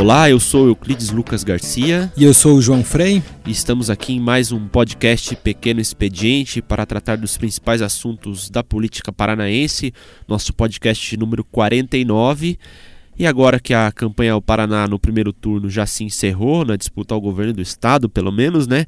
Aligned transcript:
Olá, 0.00 0.30
eu 0.30 0.38
sou 0.38 0.68
Euclides 0.68 1.10
Lucas 1.10 1.42
Garcia. 1.42 2.12
E 2.16 2.22
eu 2.22 2.32
sou 2.32 2.56
o 2.56 2.62
João 2.62 2.84
Frei. 2.84 3.20
E 3.44 3.50
estamos 3.50 3.90
aqui 3.90 4.12
em 4.12 4.20
mais 4.20 4.52
um 4.52 4.68
podcast 4.68 5.34
Pequeno 5.34 5.80
Expediente 5.80 6.62
para 6.62 6.86
tratar 6.86 7.16
dos 7.16 7.36
principais 7.36 7.82
assuntos 7.82 8.48
da 8.48 8.62
política 8.62 9.10
paranaense, 9.10 9.92
nosso 10.28 10.52
podcast 10.52 11.16
número 11.16 11.42
49. 11.42 12.56
E 13.18 13.26
agora 13.26 13.58
que 13.58 13.74
a 13.74 13.90
campanha 13.90 14.34
ao 14.34 14.40
Paraná 14.40 14.86
no 14.86 15.00
primeiro 15.00 15.32
turno 15.32 15.68
já 15.68 15.84
se 15.84 16.04
encerrou, 16.04 16.64
na 16.64 16.76
disputa 16.76 17.12
ao 17.12 17.20
governo 17.20 17.54
do 17.54 17.60
estado, 17.60 18.08
pelo 18.08 18.30
menos, 18.30 18.68
né? 18.68 18.86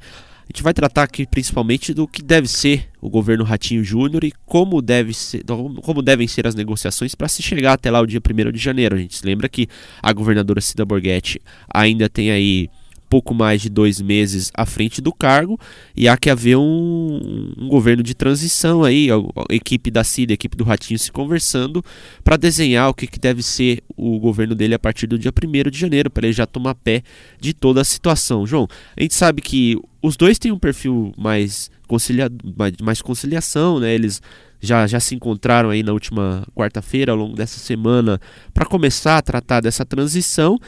A 0.51 0.53
gente 0.53 0.65
vai 0.65 0.75
tratar 0.75 1.05
aqui 1.05 1.25
principalmente 1.25 1.95
do 1.95 2.09
que 2.09 2.21
deve 2.21 2.49
ser 2.49 2.89
o 3.01 3.09
governo 3.09 3.45
Ratinho 3.45 3.85
Júnior 3.85 4.25
e 4.25 4.33
como, 4.45 4.83
deve 4.83 5.15
ser, 5.15 5.45
como 5.81 6.03
devem 6.03 6.27
ser 6.27 6.45
as 6.45 6.57
negociações 6.57 7.15
para 7.15 7.29
se 7.29 7.41
chegar 7.41 7.75
até 7.75 7.89
lá 7.89 8.01
o 8.01 8.07
dia 8.07 8.19
1 8.19 8.51
de 8.51 8.59
janeiro. 8.59 8.97
A 8.97 8.99
gente 8.99 9.17
se 9.17 9.25
lembra 9.25 9.49
que 9.49 9.69
a 10.03 10.13
governadora 10.13 10.61
Cida 10.61 10.85
Borghetti 10.85 11.41
ainda 11.73 12.09
tem 12.09 12.33
aí 12.33 12.69
pouco 13.11 13.35
mais 13.35 13.61
de 13.61 13.69
dois 13.69 14.01
meses 14.01 14.53
à 14.55 14.65
frente 14.65 15.01
do 15.01 15.13
cargo 15.13 15.59
e 15.97 16.09
há 16.09 16.17
que 16.17 16.31
haver 16.31 16.57
um, 16.57 17.53
um 17.59 17.69
governo 17.69 18.05
de 18.05 18.15
transição 18.15 18.85
aí, 18.85 19.11
a, 19.11 19.17
a, 19.17 19.55
equipe 19.55 19.91
da 19.91 20.05
CIDA, 20.05 20.33
a 20.33 20.35
equipe 20.35 20.57
do 20.57 20.63
Ratinho 20.63 20.97
se 20.97 21.11
conversando 21.11 21.85
para 22.23 22.37
desenhar 22.37 22.89
o 22.89 22.95
que, 22.95 23.09
que 23.09 23.19
deve 23.19 23.43
ser 23.43 23.83
o 23.97 24.21
governo 24.21 24.55
dele 24.55 24.75
a 24.75 24.79
partir 24.79 25.09
do 25.09 25.19
dia 25.19 25.33
1 25.33 25.71
de 25.71 25.79
janeiro, 25.79 26.09
para 26.09 26.25
ele 26.27 26.33
já 26.33 26.47
tomar 26.47 26.77
pé 26.77 27.03
de 27.41 27.53
toda 27.53 27.81
a 27.81 27.85
situação. 27.85 28.47
João, 28.47 28.69
a 28.97 29.03
gente 29.03 29.15
sabe 29.15 29.43
que 29.43 29.77
os 30.01 30.17
dois 30.17 30.39
têm 30.39 30.53
um 30.53 30.59
perfil 30.59 31.13
mais, 31.19 31.69
concilia, 31.89 32.31
mais, 32.57 32.75
mais 32.81 33.03
conciliação, 33.03 33.81
né? 33.81 33.93
Eles 33.93 34.23
já, 34.61 34.87
já 34.87 35.01
se 35.01 35.15
encontraram 35.15 35.71
aí 35.71 35.83
na 35.83 35.93
última 35.93 36.47
quarta-feira, 36.55 37.11
ao 37.11 37.19
longo 37.19 37.35
dessa 37.35 37.59
semana, 37.59 38.21
para 38.55 38.65
começar 38.65 39.19
a 39.19 39.23
tratar 39.23 39.61
dessa 39.61 39.85
transição 39.85 40.59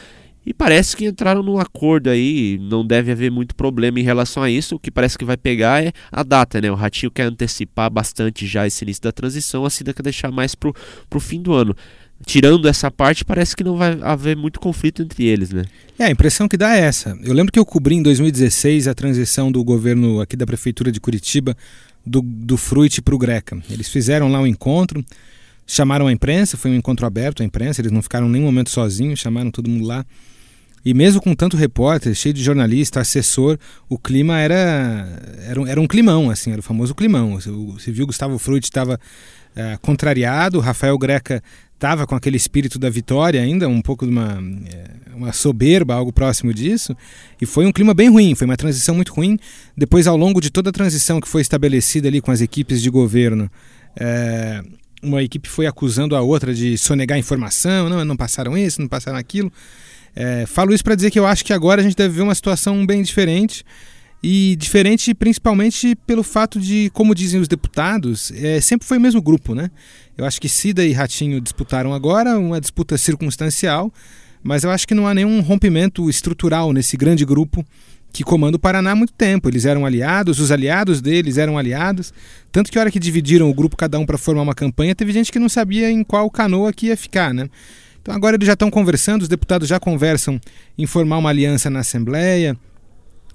e 0.45 0.53
parece 0.53 0.95
que 0.95 1.05
entraram 1.05 1.41
num 1.41 1.57
acordo 1.57 2.09
aí, 2.09 2.59
não 2.61 2.85
deve 2.85 3.11
haver 3.11 3.31
muito 3.31 3.55
problema 3.55 3.99
em 3.99 4.03
relação 4.03 4.43
a 4.43 4.49
isso. 4.49 4.75
O 4.75 4.79
que 4.79 4.91
parece 4.91 5.17
que 5.17 5.23
vai 5.23 5.37
pegar 5.37 5.83
é 5.83 5.93
a 6.11 6.21
data, 6.21 6.59
né? 6.59 6.69
O 6.69 6.75
Ratinho 6.75 7.11
quer 7.11 7.23
antecipar 7.23 7.89
bastante 7.89 8.45
já 8.45 8.67
esse 8.67 8.83
início 8.83 9.03
da 9.03 9.11
transição, 9.11 9.65
a 9.65 9.69
Cida 9.69 9.93
quer 9.93 10.03
deixar 10.03 10.31
mais 10.31 10.53
pro, 10.53 10.75
pro 11.09 11.19
fim 11.19 11.41
do 11.41 11.53
ano. 11.53 11.75
Tirando 12.25 12.67
essa 12.67 12.89
parte, 12.89 13.25
parece 13.25 13.55
que 13.55 13.63
não 13.63 13.75
vai 13.75 13.97
haver 14.01 14.35
muito 14.35 14.59
conflito 14.59 15.01
entre 15.01 15.25
eles, 15.25 15.51
né? 15.51 15.63
É, 15.99 16.05
a 16.05 16.11
impressão 16.11 16.47
que 16.47 16.55
dá 16.55 16.75
é 16.75 16.81
essa. 16.81 17.17
Eu 17.21 17.33
lembro 17.33 17.51
que 17.51 17.59
eu 17.59 17.65
cobri 17.65 17.95
em 17.95 18.03
2016 18.03 18.87
a 18.87 18.93
transição 18.93 19.51
do 19.51 19.63
governo 19.63 20.21
aqui 20.21 20.35
da 20.35 20.45
Prefeitura 20.45 20.91
de 20.91 20.99
Curitiba 20.99 21.55
do, 22.05 22.21
do 22.21 22.57
Fruit 22.57 23.01
para 23.01 23.15
o 23.15 23.17
Greca. 23.17 23.61
Eles 23.69 23.89
fizeram 23.89 24.31
lá 24.31 24.39
um 24.39 24.47
encontro, 24.47 25.03
chamaram 25.67 26.07
a 26.07 26.11
imprensa, 26.11 26.57
foi 26.57 26.71
um 26.71 26.75
encontro 26.75 27.05
aberto 27.05 27.43
à 27.43 27.45
imprensa, 27.45 27.81
eles 27.81 27.91
não 27.91 28.01
ficaram 28.01 28.29
nem 28.29 28.41
um 28.41 28.45
momento 28.45 28.69
sozinhos, 28.69 29.19
chamaram 29.19 29.51
todo 29.51 29.69
mundo 29.69 29.85
lá. 29.85 30.05
E 30.85 30.93
mesmo 30.93 31.21
com 31.21 31.33
tanto 31.33 31.55
repórter, 31.55 32.13
cheio 32.13 32.33
de 32.33 32.43
jornalista, 32.43 32.99
assessor, 32.99 33.57
o 33.87 33.97
clima 33.97 34.39
era, 34.39 35.07
era, 35.47 35.61
um, 35.61 35.67
era 35.67 35.79
um 35.79 35.87
climão, 35.87 36.29
assim, 36.29 36.51
era 36.51 36.59
o 36.59 36.63
famoso 36.63 36.93
climão. 36.93 37.39
Você 37.39 37.91
viu 37.91 38.05
Gustavo 38.05 38.37
Frutti 38.37 38.65
estava 38.65 38.99
é, 39.55 39.77
contrariado, 39.81 40.59
Rafael 40.59 40.97
Greca 40.97 41.41
estava 41.73 42.07
com 42.07 42.15
aquele 42.15 42.37
espírito 42.37 42.79
da 42.79 42.89
vitória 42.89 43.41
ainda, 43.41 43.67
um 43.67 43.81
pouco 43.81 44.05
de 44.05 44.11
uma, 44.11 44.41
é, 44.71 45.15
uma 45.15 45.33
soberba, 45.33 45.93
algo 45.93 46.13
próximo 46.13 46.53
disso, 46.53 46.95
e 47.41 47.45
foi 47.45 47.65
um 47.65 47.73
clima 47.73 47.93
bem 47.93 48.09
ruim, 48.09 48.35
foi 48.35 48.45
uma 48.45 48.55
transição 48.55 48.95
muito 48.95 49.13
ruim. 49.13 49.37
Depois, 49.75 50.07
ao 50.07 50.15
longo 50.15 50.39
de 50.39 50.49
toda 50.49 50.69
a 50.69 50.73
transição 50.73 51.19
que 51.19 51.27
foi 51.27 51.41
estabelecida 51.41 52.07
ali 52.07 52.21
com 52.21 52.31
as 52.31 52.39
equipes 52.39 52.81
de 52.81 52.89
governo, 52.89 53.51
é, 53.97 54.63
uma 55.01 55.21
equipe 55.21 55.49
foi 55.49 55.65
acusando 55.65 56.15
a 56.15 56.21
outra 56.21 56.53
de 56.53 56.77
sonegar 56.77 57.17
informação, 57.17 57.89
não, 57.89 58.05
não 58.05 58.15
passaram 58.15 58.57
isso, 58.57 58.81
não 58.81 58.87
passaram 58.87 59.17
aquilo. 59.17 59.51
É, 60.15 60.45
falo 60.45 60.73
isso 60.73 60.83
para 60.83 60.95
dizer 60.95 61.11
que 61.11 61.19
eu 61.19 61.25
acho 61.25 61.43
que 61.43 61.53
agora 61.53 61.81
a 61.81 61.83
gente 61.83 61.95
deve 61.95 62.15
ver 62.15 62.21
uma 62.21 62.35
situação 62.35 62.85
bem 62.85 63.01
diferente. 63.01 63.65
E 64.25 64.55
diferente 64.55 65.13
principalmente 65.13 65.95
pelo 66.07 66.23
fato 66.23 66.57
de, 66.57 66.89
como 66.93 67.13
dizem 67.13 67.41
os 67.41 67.47
deputados, 67.47 68.31
é, 68.31 68.61
sempre 68.61 68.87
foi 68.87 68.97
o 68.97 69.01
mesmo 69.01 69.21
grupo, 69.21 69.53
né? 69.53 69.69
Eu 70.17 70.23
acho 70.23 70.39
que 70.39 70.47
Cida 70.47 70.85
e 70.85 70.93
Ratinho 70.93 71.41
disputaram 71.41 71.93
agora, 71.93 72.39
uma 72.39 72.61
disputa 72.61 72.97
circunstancial, 72.97 73.91
mas 74.41 74.63
eu 74.63 74.71
acho 74.71 74.87
que 74.87 74.93
não 74.93 75.07
há 75.07 75.13
nenhum 75.13 75.41
rompimento 75.41 76.09
estrutural 76.09 76.71
nesse 76.71 76.95
grande 76.95 77.25
grupo 77.25 77.65
que 78.13 78.23
comanda 78.23 78.55
o 78.55 78.59
Paraná 78.59 78.91
há 78.91 78.95
muito 78.95 79.11
tempo. 79.11 79.49
Eles 79.49 79.65
eram 79.65 79.85
aliados, 79.85 80.39
os 80.39 80.51
aliados 80.51 81.01
deles 81.01 81.37
eram 81.37 81.57
aliados. 81.57 82.13
Tanto 82.49 82.71
que 82.71 82.77
a 82.77 82.81
hora 82.81 82.91
que 82.91 82.99
dividiram 82.99 83.49
o 83.49 83.53
grupo 83.53 83.75
cada 83.75 83.99
um 83.99 84.05
para 84.05 84.17
formar 84.17 84.43
uma 84.43 84.55
campanha, 84.55 84.95
teve 84.95 85.11
gente 85.11 85.31
que 85.31 85.39
não 85.39 85.49
sabia 85.49 85.91
em 85.91 86.03
qual 86.03 86.29
canoa 86.29 86.71
que 86.71 86.87
ia 86.87 86.95
ficar, 86.95 87.33
né? 87.33 87.49
Então 88.03 88.13
agora 88.13 88.35
eles 88.35 88.45
já 88.45 88.53
estão 88.53 88.69
conversando, 88.69 89.21
os 89.21 89.29
deputados 89.29 89.65
já 89.65 89.79
conversam 89.79 90.39
em 90.77 90.85
formar 90.85 91.17
uma 91.17 91.29
aliança 91.29 91.69
na 91.69 91.79
Assembleia. 91.79 92.55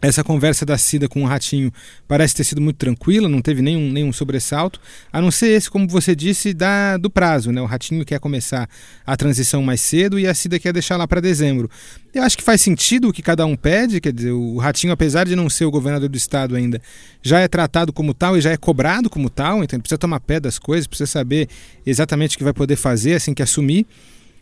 Essa 0.01 0.23
conversa 0.23 0.65
da 0.65 0.79
Cida 0.79 1.09
com 1.09 1.25
o 1.25 1.27
Ratinho 1.27 1.73
parece 2.07 2.33
ter 2.33 2.45
sido 2.45 2.61
muito 2.61 2.77
tranquila, 2.77 3.29
não 3.29 3.41
teve 3.41 3.63
nenhum, 3.63 3.91
nenhum 3.91 4.13
sobressalto, 4.13 4.79
a 5.13 5.21
não 5.21 5.29
ser 5.31 5.49
esse, 5.49 5.69
como 5.69 5.89
você 5.89 6.15
disse, 6.15 6.55
da, 6.55 6.99
do 6.99 7.11
prazo. 7.11 7.51
Né? 7.51 7.61
O 7.61 7.65
Ratinho 7.65 8.05
quer 8.05 8.21
começar 8.21 8.69
a 9.05 9.17
transição 9.17 9.61
mais 9.61 9.81
cedo 9.81 10.17
e 10.17 10.29
a 10.29 10.35
Cida 10.35 10.59
quer 10.59 10.73
deixar 10.73 10.99
lá 10.99 11.09
para 11.09 11.21
dezembro. 11.21 11.69
Eu 12.15 12.23
acho 12.23 12.37
que 12.37 12.45
faz 12.45 12.61
sentido 12.61 13.09
o 13.09 13.13
que 13.13 13.23
cada 13.23 13.45
um 13.45 13.57
pede, 13.57 14.01
quer 14.01 14.13
dizer, 14.13 14.33
o 14.33 14.59
Ratinho, 14.59 14.93
apesar 14.93 15.27
de 15.27 15.35
não 15.35 15.49
ser 15.49 15.65
o 15.65 15.71
governador 15.71 16.11
do 16.11 16.17
estado 16.17 16.55
ainda, 16.55 16.81
já 17.23 17.41
é 17.41 17.49
tratado 17.49 17.93
como 17.93 18.13
tal 18.13 18.37
e 18.37 18.41
já 18.41 18.53
é 18.53 18.57
cobrado 18.57 19.09
como 19.11 19.31
tal, 19.31 19.65
então 19.65 19.77
ele 19.77 19.83
precisa 19.83 19.99
tomar 19.99 20.21
pé 20.21 20.39
das 20.39 20.59
coisas, 20.59 20.87
precisa 20.87 21.11
saber 21.11 21.49
exatamente 21.87 22.37
o 22.37 22.39
que 22.39 22.45
vai 22.45 22.53
poder 22.53 22.77
fazer 22.77 23.15
assim 23.15 23.35
que 23.35 23.43
assumir. 23.43 23.85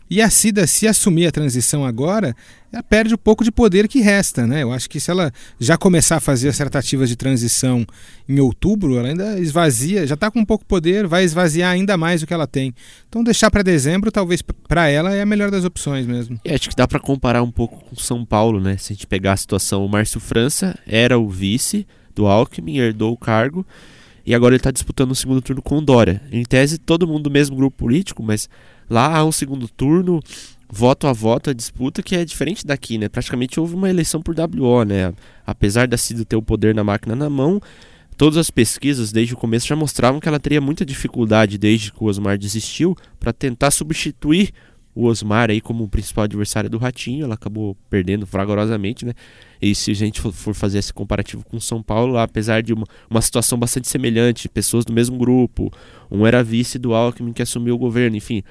E 0.09 0.21
a 0.21 0.29
Cida, 0.29 0.65
se 0.65 0.87
assumir 0.87 1.27
a 1.27 1.31
transição 1.31 1.85
agora, 1.85 2.35
ela 2.71 2.81
perde 2.81 3.13
o 3.13 3.17
pouco 3.17 3.43
de 3.43 3.51
poder 3.51 3.87
que 3.87 3.99
resta. 3.99 4.47
Né? 4.47 4.63
Eu 4.63 4.71
acho 4.71 4.89
que 4.89 4.99
se 4.99 5.11
ela 5.11 5.31
já 5.59 5.77
começar 5.77 6.17
a 6.17 6.19
fazer 6.19 6.49
as 6.49 6.57
tratativas 6.57 7.09
de 7.09 7.15
transição 7.15 7.85
em 8.27 8.39
outubro, 8.39 8.97
ela 8.97 9.09
ainda 9.09 9.39
esvazia, 9.39 10.07
já 10.07 10.13
está 10.15 10.31
com 10.31 10.45
pouco 10.45 10.65
poder, 10.65 11.07
vai 11.07 11.23
esvaziar 11.23 11.71
ainda 11.71 11.97
mais 11.97 12.23
o 12.23 12.27
que 12.27 12.33
ela 12.33 12.47
tem. 12.47 12.73
Então 13.09 13.23
deixar 13.23 13.51
para 13.51 13.61
dezembro, 13.61 14.11
talvez 14.11 14.41
para 14.41 14.87
ela 14.89 15.13
é 15.13 15.21
a 15.21 15.25
melhor 15.25 15.51
das 15.51 15.65
opções 15.65 16.05
mesmo. 16.05 16.39
E 16.45 16.53
acho 16.53 16.69
que 16.69 16.75
dá 16.75 16.87
para 16.87 16.99
comparar 16.99 17.43
um 17.43 17.51
pouco 17.51 17.83
com 17.83 17.95
São 17.95 18.25
Paulo, 18.25 18.59
né? 18.59 18.77
Se 18.77 18.93
a 18.93 18.95
gente 18.95 19.07
pegar 19.07 19.33
a 19.33 19.37
situação, 19.37 19.85
o 19.85 19.89
Márcio 19.89 20.19
França 20.19 20.77
era 20.85 21.19
o 21.19 21.29
vice 21.29 21.85
do 22.15 22.25
Alckmin, 22.25 22.77
herdou 22.77 23.13
o 23.13 23.17
cargo 23.17 23.65
e 24.27 24.35
agora 24.35 24.53
ele 24.53 24.59
está 24.59 24.71
disputando 24.71 25.11
o 25.11 25.15
segundo 25.15 25.41
turno 25.41 25.61
com 25.61 25.77
o 25.77 25.81
Dória. 25.81 26.21
Em 26.29 26.43
tese, 26.43 26.77
todo 26.77 27.07
mundo 27.07 27.23
do 27.23 27.31
mesmo 27.31 27.55
grupo 27.55 27.77
político, 27.77 28.21
mas 28.21 28.49
lá 28.89 29.15
há 29.15 29.23
um 29.23 29.31
segundo 29.31 29.69
turno, 29.69 30.21
voto 30.69 31.07
a 31.07 31.13
voto, 31.13 31.49
a 31.49 31.53
disputa 31.53 32.03
que 32.03 32.13
é 32.13 32.25
diferente 32.25 32.67
daqui, 32.67 32.97
né? 32.97 33.07
Praticamente 33.07 33.57
houve 33.57 33.73
uma 33.73 33.89
eleição 33.89 34.21
por 34.21 34.35
WO, 34.37 34.83
né? 34.83 35.13
Apesar 35.45 35.87
da 35.87 35.95
Cida 35.95 36.25
ter 36.25 36.35
o 36.35 36.41
poder 36.41 36.75
na 36.75 36.83
máquina 36.83 37.15
na 37.15 37.29
mão, 37.29 37.61
todas 38.17 38.35
as 38.35 38.51
pesquisas 38.51 39.13
desde 39.13 39.33
o 39.33 39.37
começo 39.37 39.65
já 39.65 39.77
mostravam 39.77 40.19
que 40.19 40.27
ela 40.27 40.41
teria 40.41 40.59
muita 40.59 40.85
dificuldade 40.85 41.57
desde 41.57 41.93
que 41.93 42.03
o 42.03 42.07
Osmar 42.07 42.37
desistiu 42.37 42.97
para 43.17 43.31
tentar 43.31 43.71
substituir 43.71 44.51
o 44.93 45.05
Osmar 45.05 45.49
aí 45.49 45.61
como 45.61 45.85
o 45.85 45.87
principal 45.87 46.25
adversário 46.25 46.69
do 46.69 46.77
Ratinho, 46.77 47.23
ela 47.23 47.35
acabou 47.35 47.77
perdendo 47.89 48.27
fragorosamente, 48.27 49.05
né? 49.05 49.13
E 49.61 49.73
se 49.73 49.91
a 49.91 49.95
gente 49.95 50.21
for 50.21 50.53
fazer 50.53 50.79
esse 50.79 50.93
comparativo 50.93 51.43
com 51.45 51.59
São 51.59 51.81
Paulo, 51.81 52.17
apesar 52.17 52.61
de 52.61 52.73
uma, 52.73 52.85
uma 53.09 53.21
situação 53.21 53.57
bastante 53.57 53.87
semelhante, 53.87 54.47
pessoas 54.47 54.85
do 54.85 54.93
mesmo 54.93 55.17
grupo, 55.17 55.71
um 56.09 56.25
era 56.25 56.43
vice 56.43 56.77
do 56.77 56.93
Alckmin 56.93 57.33
que 57.33 57.41
assumiu 57.41 57.75
o 57.75 57.77
governo, 57.77 58.15
enfim, 58.15 58.43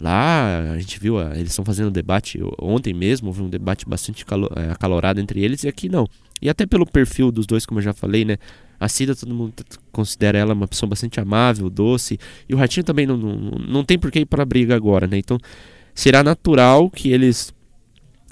Lá 0.00 0.72
a 0.72 0.78
gente 0.78 0.98
viu, 0.98 1.20
eles 1.32 1.50
estão 1.50 1.64
fazendo 1.64 1.90
debate 1.90 2.40
ontem 2.60 2.92
mesmo, 2.92 3.28
houve 3.28 3.42
um 3.42 3.48
debate 3.48 3.86
bastante 3.86 4.24
é, 4.56 4.72
acalorado 4.72 5.20
entre 5.20 5.42
eles 5.42 5.62
e 5.62 5.68
aqui 5.68 5.88
não. 5.88 6.08
E 6.42 6.48
até 6.48 6.66
pelo 6.66 6.84
perfil 6.84 7.30
dos 7.30 7.46
dois, 7.46 7.64
como 7.64 7.78
eu 7.78 7.84
já 7.84 7.92
falei, 7.92 8.24
né? 8.24 8.36
A 8.78 8.88
Cida, 8.88 9.14
todo 9.14 9.32
mundo 9.32 9.54
considera 9.92 10.36
ela 10.36 10.52
uma 10.52 10.66
pessoa 10.66 10.90
bastante 10.90 11.20
amável, 11.20 11.70
doce. 11.70 12.18
E 12.48 12.54
o 12.54 12.58
Ratinho 12.58 12.84
também 12.84 13.06
não, 13.06 13.16
não, 13.16 13.32
não 13.66 13.84
tem 13.84 13.98
por 13.98 14.10
que 14.10 14.20
ir 14.20 14.26
para 14.26 14.44
briga 14.44 14.74
agora, 14.74 15.06
né? 15.06 15.16
Então 15.16 15.38
será 15.94 16.24
natural 16.24 16.90
que 16.90 17.10
eles 17.10 17.54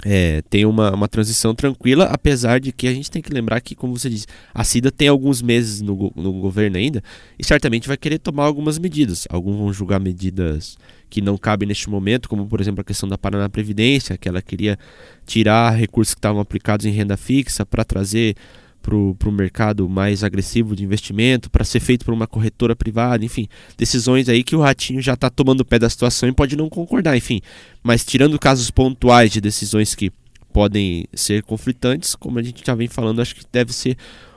é, 0.04 0.43
tenham 0.50 0.70
uma, 0.70 0.93
uma 0.93 1.08
transição 1.08 1.54
tranquila, 1.54 2.04
apesar 2.06 2.58
de 2.58 2.72
que 2.72 2.88
a 2.88 2.94
gente 2.94 3.10
tem 3.10 3.22
que 3.22 3.32
lembrar 3.32 3.60
que, 3.60 3.75
como 3.75 3.96
você 3.96 4.10
disse, 4.10 4.26
a 4.52 4.64
Cida 4.64 4.90
tem 4.90 5.08
alguns 5.08 5.40
meses 5.40 5.81
no, 5.81 6.12
no 6.16 6.32
governo 6.32 6.76
ainda 6.76 7.02
e 7.38 7.44
certamente 7.44 7.87
vai 7.87 7.96
querer 7.96 8.19
tomar 8.19 8.44
algumas 8.44 8.78
medidas. 8.78 9.26
Alguns 9.31 9.56
vão 9.56 9.72
julgar 9.72 10.00
medidas 10.00 10.76
que 11.08 11.20
não 11.20 11.37
cabem 11.37 11.69
neste 11.69 11.88
momento, 11.88 12.28
como 12.28 12.46
por 12.46 12.60
exemplo 12.60 12.81
a 12.81 12.84
questão 12.84 13.08
da 13.08 13.19
Paraná 13.19 13.49
Previdência, 13.49 14.16
que 14.16 14.28
ela 14.28 14.43
queria 14.43 14.78
tirar 15.26 15.70
recursos 15.70 16.14
que 16.14 16.19
estavam 16.19 16.40
aplicados 16.40 16.87
em 16.87 16.90
renda 16.90 17.16
fixa 17.16 17.64
para 17.64 17.84
trazer 17.84 18.34
para 18.82 18.96
o 18.96 19.32
mercado 19.32 19.88
mais 19.88 20.25
agressivo 20.25 20.75
de 20.75 20.84
investimento, 20.84 21.49
para 21.49 21.64
ser 21.64 21.81
feito 21.81 22.05
por 22.05 22.12
uma 22.12 22.26
corretora 22.26 22.75
privada, 22.75 23.25
enfim, 23.25 23.46
decisões 23.79 24.29
aí 24.29 24.43
que 24.43 24.56
o 24.56 24.61
Ratinho 24.61 25.00
já 25.00 25.14
está 25.14 25.31
tomando 25.31 25.64
pé 25.64 25.79
da 25.79 25.88
situação 25.88 26.29
e 26.29 26.32
pode 26.32 26.56
não 26.56 26.69
concordar, 26.69 27.17
enfim. 27.17 27.40
Mas 27.82 28.05
tirando 28.05 28.38
casos 28.38 28.70
pontuais 28.70 29.31
de 29.31 29.40
decisões 29.40 29.94
que 29.94 30.11
podem 30.52 31.06
ser 31.14 31.43
conflitantes, 31.43 32.14
como 32.14 32.38
a 32.38 32.43
gente 32.43 32.62
já 32.64 32.75
vem 32.75 32.88
falando, 32.88 33.23
acho 33.23 33.34
que 33.34 33.44
deve 33.50 33.73
ser 33.73 33.96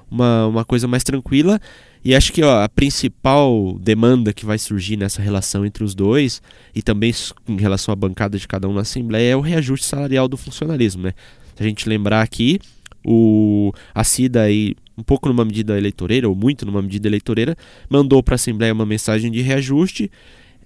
uma, 0.09 0.47
uma 0.47 0.65
coisa 0.65 0.87
mais 0.87 1.03
tranquila. 1.03 1.59
E 2.03 2.13
acho 2.13 2.31
que 2.31 2.43
ó, 2.43 2.63
a 2.63 2.69
principal 2.69 3.77
demanda 3.81 4.31
que 4.31 4.45
vai 4.45 4.59
surgir 4.59 4.95
nessa 4.95 5.21
relação 5.21 5.65
entre 5.65 5.83
os 5.83 5.95
dois, 5.95 6.41
e 6.73 6.81
também 6.81 7.11
em 7.47 7.57
relação 7.57 7.91
à 7.91 7.95
bancada 7.95 8.37
de 8.37 8.47
cada 8.47 8.69
um 8.69 8.73
na 8.73 8.81
Assembleia, 8.81 9.31
é 9.31 9.35
o 9.35 9.41
reajuste 9.41 9.87
salarial 9.87 10.27
do 10.27 10.37
funcionalismo. 10.37 11.01
Né? 11.01 11.13
Se 11.55 11.63
a 11.63 11.65
gente 11.65 11.89
lembrar 11.89 12.21
aqui, 12.21 12.59
o, 13.05 13.71
a 13.93 14.03
CIDA 14.03 14.41
aí, 14.41 14.75
um 14.97 15.03
pouco 15.03 15.29
numa 15.29 15.45
medida 15.45 15.77
eleitoreira, 15.77 16.27
ou 16.27 16.35
muito 16.35 16.65
numa 16.65 16.81
medida 16.81 17.07
eleitoreira, 17.07 17.55
mandou 17.89 18.21
para 18.23 18.33
a 18.33 18.37
Assembleia 18.37 18.73
uma 18.73 18.85
mensagem 18.85 19.31
de 19.31 19.41
reajuste. 19.41 20.11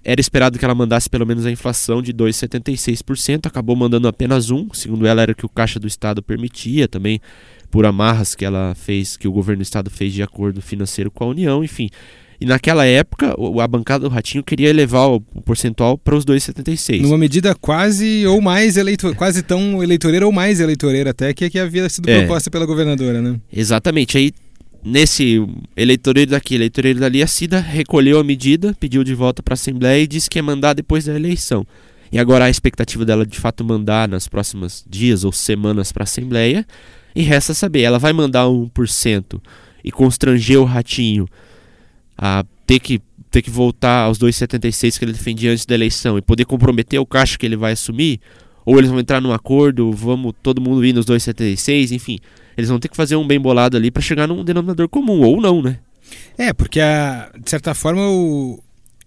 Era 0.02 0.20
esperado 0.20 0.58
que 0.58 0.64
ela 0.64 0.74
mandasse 0.74 1.10
pelo 1.10 1.26
menos 1.26 1.44
a 1.44 1.50
inflação 1.50 2.00
de 2.00 2.14
2,76%, 2.14 3.46
acabou 3.46 3.76
mandando 3.76 4.08
apenas 4.08 4.50
um, 4.50 4.68
segundo 4.72 5.06
ela 5.06 5.20
era 5.20 5.32
o 5.32 5.34
que 5.34 5.44
o 5.44 5.48
Caixa 5.48 5.78
do 5.78 5.86
Estado 5.86 6.22
permitia, 6.22 6.88
também 6.88 7.20
por 7.70 7.86
amarras 7.86 8.34
que 8.34 8.44
ela 8.44 8.74
fez, 8.74 9.16
que 9.16 9.28
o 9.28 9.32
governo 9.32 9.60
do 9.60 9.62
estado 9.62 9.90
fez 9.90 10.12
de 10.12 10.22
acordo 10.22 10.60
financeiro 10.60 11.10
com 11.10 11.24
a 11.24 11.28
União, 11.28 11.62
enfim. 11.62 11.88
E 12.40 12.46
naquela 12.46 12.86
época, 12.86 13.36
a 13.62 13.68
bancada 13.68 14.08
do 14.08 14.14
Ratinho 14.14 14.42
queria 14.42 14.70
elevar 14.70 15.10
o 15.10 15.20
percentual 15.44 15.98
para 15.98 16.16
os 16.16 16.24
2,76. 16.24 17.02
Numa 17.02 17.18
medida 17.18 17.54
quase 17.54 18.26
ou 18.26 18.40
mais 18.40 18.78
eleitor, 18.78 19.14
quase 19.14 19.42
tão 19.42 19.82
eleitoreira 19.82 20.24
ou 20.24 20.32
mais 20.32 20.58
eleitoreira 20.58 21.10
até 21.10 21.34
que, 21.34 21.50
que 21.50 21.58
havia 21.58 21.86
sido 21.90 22.08
é. 22.08 22.20
proposta 22.20 22.50
pela 22.50 22.64
governadora, 22.64 23.20
né? 23.20 23.38
Exatamente. 23.52 24.16
Aí 24.16 24.32
nesse 24.82 25.46
eleitoreiro 25.76 26.30
daqui, 26.30 26.54
eleitoreiro 26.54 26.98
dali, 26.98 27.22
a 27.22 27.26
Cida 27.26 27.60
recolheu 27.60 28.18
a 28.18 28.24
medida, 28.24 28.74
pediu 28.80 29.04
de 29.04 29.14
volta 29.14 29.42
para 29.42 29.52
a 29.52 29.54
Assembleia 29.54 30.02
e 30.02 30.06
disse 30.06 30.30
que 30.30 30.38
ia 30.38 30.42
mandar 30.42 30.72
depois 30.72 31.04
da 31.04 31.14
eleição. 31.14 31.66
E 32.10 32.18
agora 32.18 32.46
a 32.46 32.50
expectativa 32.50 33.04
dela 33.04 33.26
de 33.26 33.38
fato 33.38 33.62
mandar 33.62 34.08
nas 34.08 34.26
próximas 34.26 34.82
dias 34.88 35.24
ou 35.24 35.32
semanas 35.32 35.92
para 35.92 36.02
a 36.02 36.04
Assembleia 36.04 36.66
e 37.14 37.22
resta 37.22 37.52
saber, 37.52 37.82
ela 37.82 37.98
vai 37.98 38.14
mandar 38.14 38.46
1% 38.46 39.40
e 39.84 39.92
constranger 39.92 40.58
o 40.58 40.64
ratinho 40.64 41.28
a 42.22 42.44
ter 42.66 42.78
que, 42.78 43.00
ter 43.30 43.40
que 43.40 43.50
voltar 43.50 44.02
aos 44.02 44.18
2,76 44.18 44.98
que 44.98 45.04
ele 45.06 45.12
defendia 45.12 45.50
antes 45.50 45.64
da 45.64 45.74
eleição 45.74 46.18
e 46.18 46.20
poder 46.20 46.44
comprometer 46.44 47.00
o 47.00 47.06
caixa 47.06 47.38
que 47.38 47.46
ele 47.46 47.56
vai 47.56 47.72
assumir? 47.72 48.20
Ou 48.66 48.78
eles 48.78 48.90
vão 48.90 49.00
entrar 49.00 49.22
num 49.22 49.32
acordo, 49.32 49.90
vamos 49.90 50.34
todo 50.42 50.60
mundo 50.60 50.84
ir 50.84 50.92
nos 50.92 51.06
2,76, 51.06 51.92
enfim. 51.92 52.18
Eles 52.56 52.68
vão 52.68 52.78
ter 52.78 52.88
que 52.88 52.96
fazer 52.96 53.16
um 53.16 53.26
bem 53.26 53.40
bolado 53.40 53.78
ali 53.78 53.90
para 53.90 54.02
chegar 54.02 54.26
num 54.26 54.44
denominador 54.44 54.86
comum, 54.86 55.22
ou 55.22 55.40
não, 55.40 55.62
né? 55.62 55.78
É, 56.36 56.52
porque 56.52 56.78
a, 56.78 57.30
de 57.42 57.48
certa 57.48 57.72
forma 57.72 58.06
o, 58.06 58.62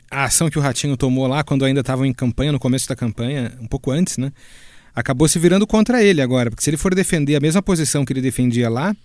a 0.10 0.24
ação 0.24 0.50
que 0.50 0.58
o 0.58 0.62
Ratinho 0.62 0.98
tomou 0.98 1.28
lá, 1.28 1.44
quando 1.44 1.64
ainda 1.64 1.82
estavam 1.82 2.06
em 2.06 2.14
campanha, 2.14 2.52
no 2.52 2.60
começo 2.60 2.90
da 2.90 2.96
campanha, 2.96 3.54
um 3.62 3.68
pouco 3.68 3.92
antes, 3.92 4.18
né? 4.18 4.32
acabou 4.96 5.28
se 5.28 5.40
virando 5.40 5.66
contra 5.66 6.04
ele 6.04 6.22
agora, 6.22 6.50
porque 6.50 6.64
se 6.64 6.70
ele 6.70 6.78
for 6.78 6.94
defender 6.94 7.36
a 7.36 7.40
mesma 7.40 7.62
posição 7.62 8.06
que 8.06 8.14
ele 8.14 8.22
defendia 8.22 8.70
lá, 8.70 8.96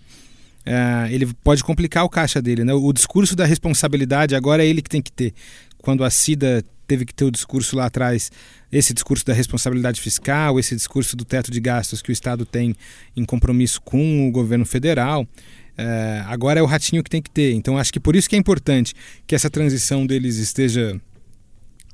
é, 0.65 1.07
ele 1.11 1.27
pode 1.43 1.63
complicar 1.63 2.03
o 2.03 2.09
caixa 2.09 2.41
dele. 2.41 2.63
Né? 2.63 2.73
O 2.73 2.91
discurso 2.93 3.35
da 3.35 3.45
responsabilidade 3.45 4.35
agora 4.35 4.63
é 4.63 4.67
ele 4.67 4.81
que 4.81 4.89
tem 4.89 5.01
que 5.01 5.11
ter. 5.11 5.33
Quando 5.81 6.03
a 6.03 6.09
Cida 6.09 6.63
teve 6.87 7.05
que 7.05 7.13
ter 7.13 7.25
o 7.25 7.31
discurso 7.31 7.75
lá 7.75 7.85
atrás, 7.85 8.31
esse 8.71 8.93
discurso 8.93 9.25
da 9.25 9.33
responsabilidade 9.33 10.01
fiscal, 10.01 10.59
esse 10.59 10.75
discurso 10.75 11.15
do 11.15 11.23
teto 11.23 11.51
de 11.51 11.59
gastos 11.59 12.01
que 12.01 12.09
o 12.09 12.13
Estado 12.13 12.45
tem 12.45 12.75
em 13.15 13.23
compromisso 13.23 13.81
com 13.81 14.27
o 14.27 14.31
governo 14.31 14.65
federal. 14.65 15.27
É, 15.77 16.23
agora 16.25 16.59
é 16.59 16.63
o 16.63 16.65
ratinho 16.65 17.03
que 17.03 17.09
tem 17.09 17.21
que 17.21 17.29
ter. 17.29 17.53
Então 17.53 17.77
acho 17.77 17.93
que 17.93 17.99
por 17.99 18.15
isso 18.15 18.27
que 18.27 18.35
é 18.35 18.39
importante 18.39 18.93
que 19.25 19.35
essa 19.35 19.49
transição 19.49 20.05
deles 20.05 20.37
esteja 20.37 20.99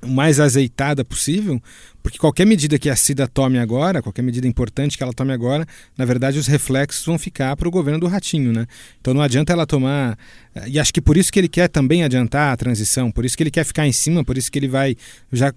mais 0.06 0.40
azeitada 0.40 1.04
possível, 1.04 1.62
porque 2.02 2.18
qualquer 2.18 2.46
medida 2.46 2.78
que 2.78 2.90
a 2.90 2.96
CIDA 2.96 3.28
tome 3.28 3.58
agora, 3.58 4.02
qualquer 4.02 4.22
medida 4.22 4.48
importante 4.48 4.98
que 4.98 5.04
ela 5.04 5.14
tome 5.14 5.34
agora, 5.34 5.66
na 5.98 6.06
verdade 6.06 6.38
os 6.38 6.48
reflexos 6.48 7.06
vão 7.06 7.18
ficar 7.18 7.56
para 7.56 7.68
o 7.68 7.72
governo 7.72 8.00
do 8.00 8.08
Ratinho, 8.08 8.54
né? 8.54 8.68
Então 9.02 9.14
não 9.14 9.22
adianta 9.22 9.54
ela 9.54 9.66
tomar. 9.66 10.18
Eh, 10.56 10.70
e 10.70 10.80
acho 10.80 10.94
que 10.94 11.02
por 11.02 11.18
isso 11.18 11.32
que 11.32 11.40
ele 11.40 11.50
quer 11.50 11.68
também 11.68 12.04
adiantar 12.04 12.54
a 12.54 12.58
transição, 12.58 13.12
por 13.12 13.26
isso 13.26 13.36
que 13.36 13.44
ele 13.44 13.52
quer 13.52 13.64
ficar 13.64 13.88
em 13.88 13.92
cima, 13.92 14.24
por 14.24 14.38
isso 14.38 14.52
que 14.52 14.60
ele 14.60 14.68
vai 14.68 14.96
já 15.32 15.52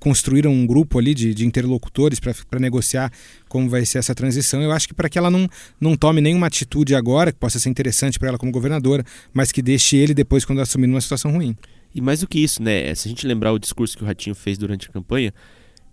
construir 0.00 0.46
um 0.46 0.66
grupo 0.66 0.98
ali 0.98 1.14
de, 1.14 1.34
de 1.34 1.46
interlocutores 1.46 2.18
para 2.18 2.58
negociar 2.58 3.12
como 3.48 3.68
vai 3.68 3.84
ser 3.84 3.98
essa 3.98 4.14
transição. 4.14 4.62
Eu 4.62 4.72
acho 4.72 4.88
que 4.88 4.94
para 4.94 5.08
que 5.08 5.18
ela 5.18 5.30
não, 5.30 5.46
não 5.78 5.94
tome 5.94 6.22
nenhuma 6.22 6.46
atitude 6.46 6.94
agora, 6.94 7.30
que 7.30 7.38
possa 7.38 7.60
ser 7.60 7.68
interessante 7.68 8.18
para 8.18 8.30
ela 8.30 8.38
como 8.38 8.50
governadora, 8.50 9.04
mas 9.32 9.52
que 9.52 9.60
deixe 9.60 9.96
ele 9.96 10.14
depois 10.14 10.44
quando 10.44 10.60
assumir 10.62 10.86
numa 10.86 11.00
situação 11.00 11.30
ruim. 11.30 11.54
E 11.94 12.00
mais 12.00 12.20
do 12.20 12.28
que 12.28 12.38
isso, 12.38 12.62
né? 12.62 12.94
Se 12.94 13.08
a 13.08 13.10
gente 13.10 13.26
lembrar 13.26 13.52
o 13.52 13.58
discurso 13.58 13.96
que 13.96 14.04
o 14.04 14.06
Ratinho 14.06 14.34
fez 14.34 14.56
durante 14.56 14.88
a 14.88 14.92
campanha, 14.92 15.34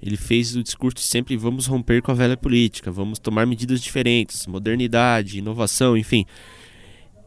ele 0.01 0.15
fez 0.15 0.55
o 0.55 0.61
discurso 0.61 0.97
de 0.97 1.01
sempre 1.01 1.35
vamos 1.35 1.65
romper 1.65 2.01
com 2.01 2.11
a 2.11 2.13
velha 2.13 2.37
política, 2.37 2.91
vamos 2.91 3.17
tomar 3.17 3.47
medidas 3.47 3.81
diferentes, 3.81 4.45
modernidade, 4.45 5.39
inovação, 5.39 5.97
enfim. 5.97 6.25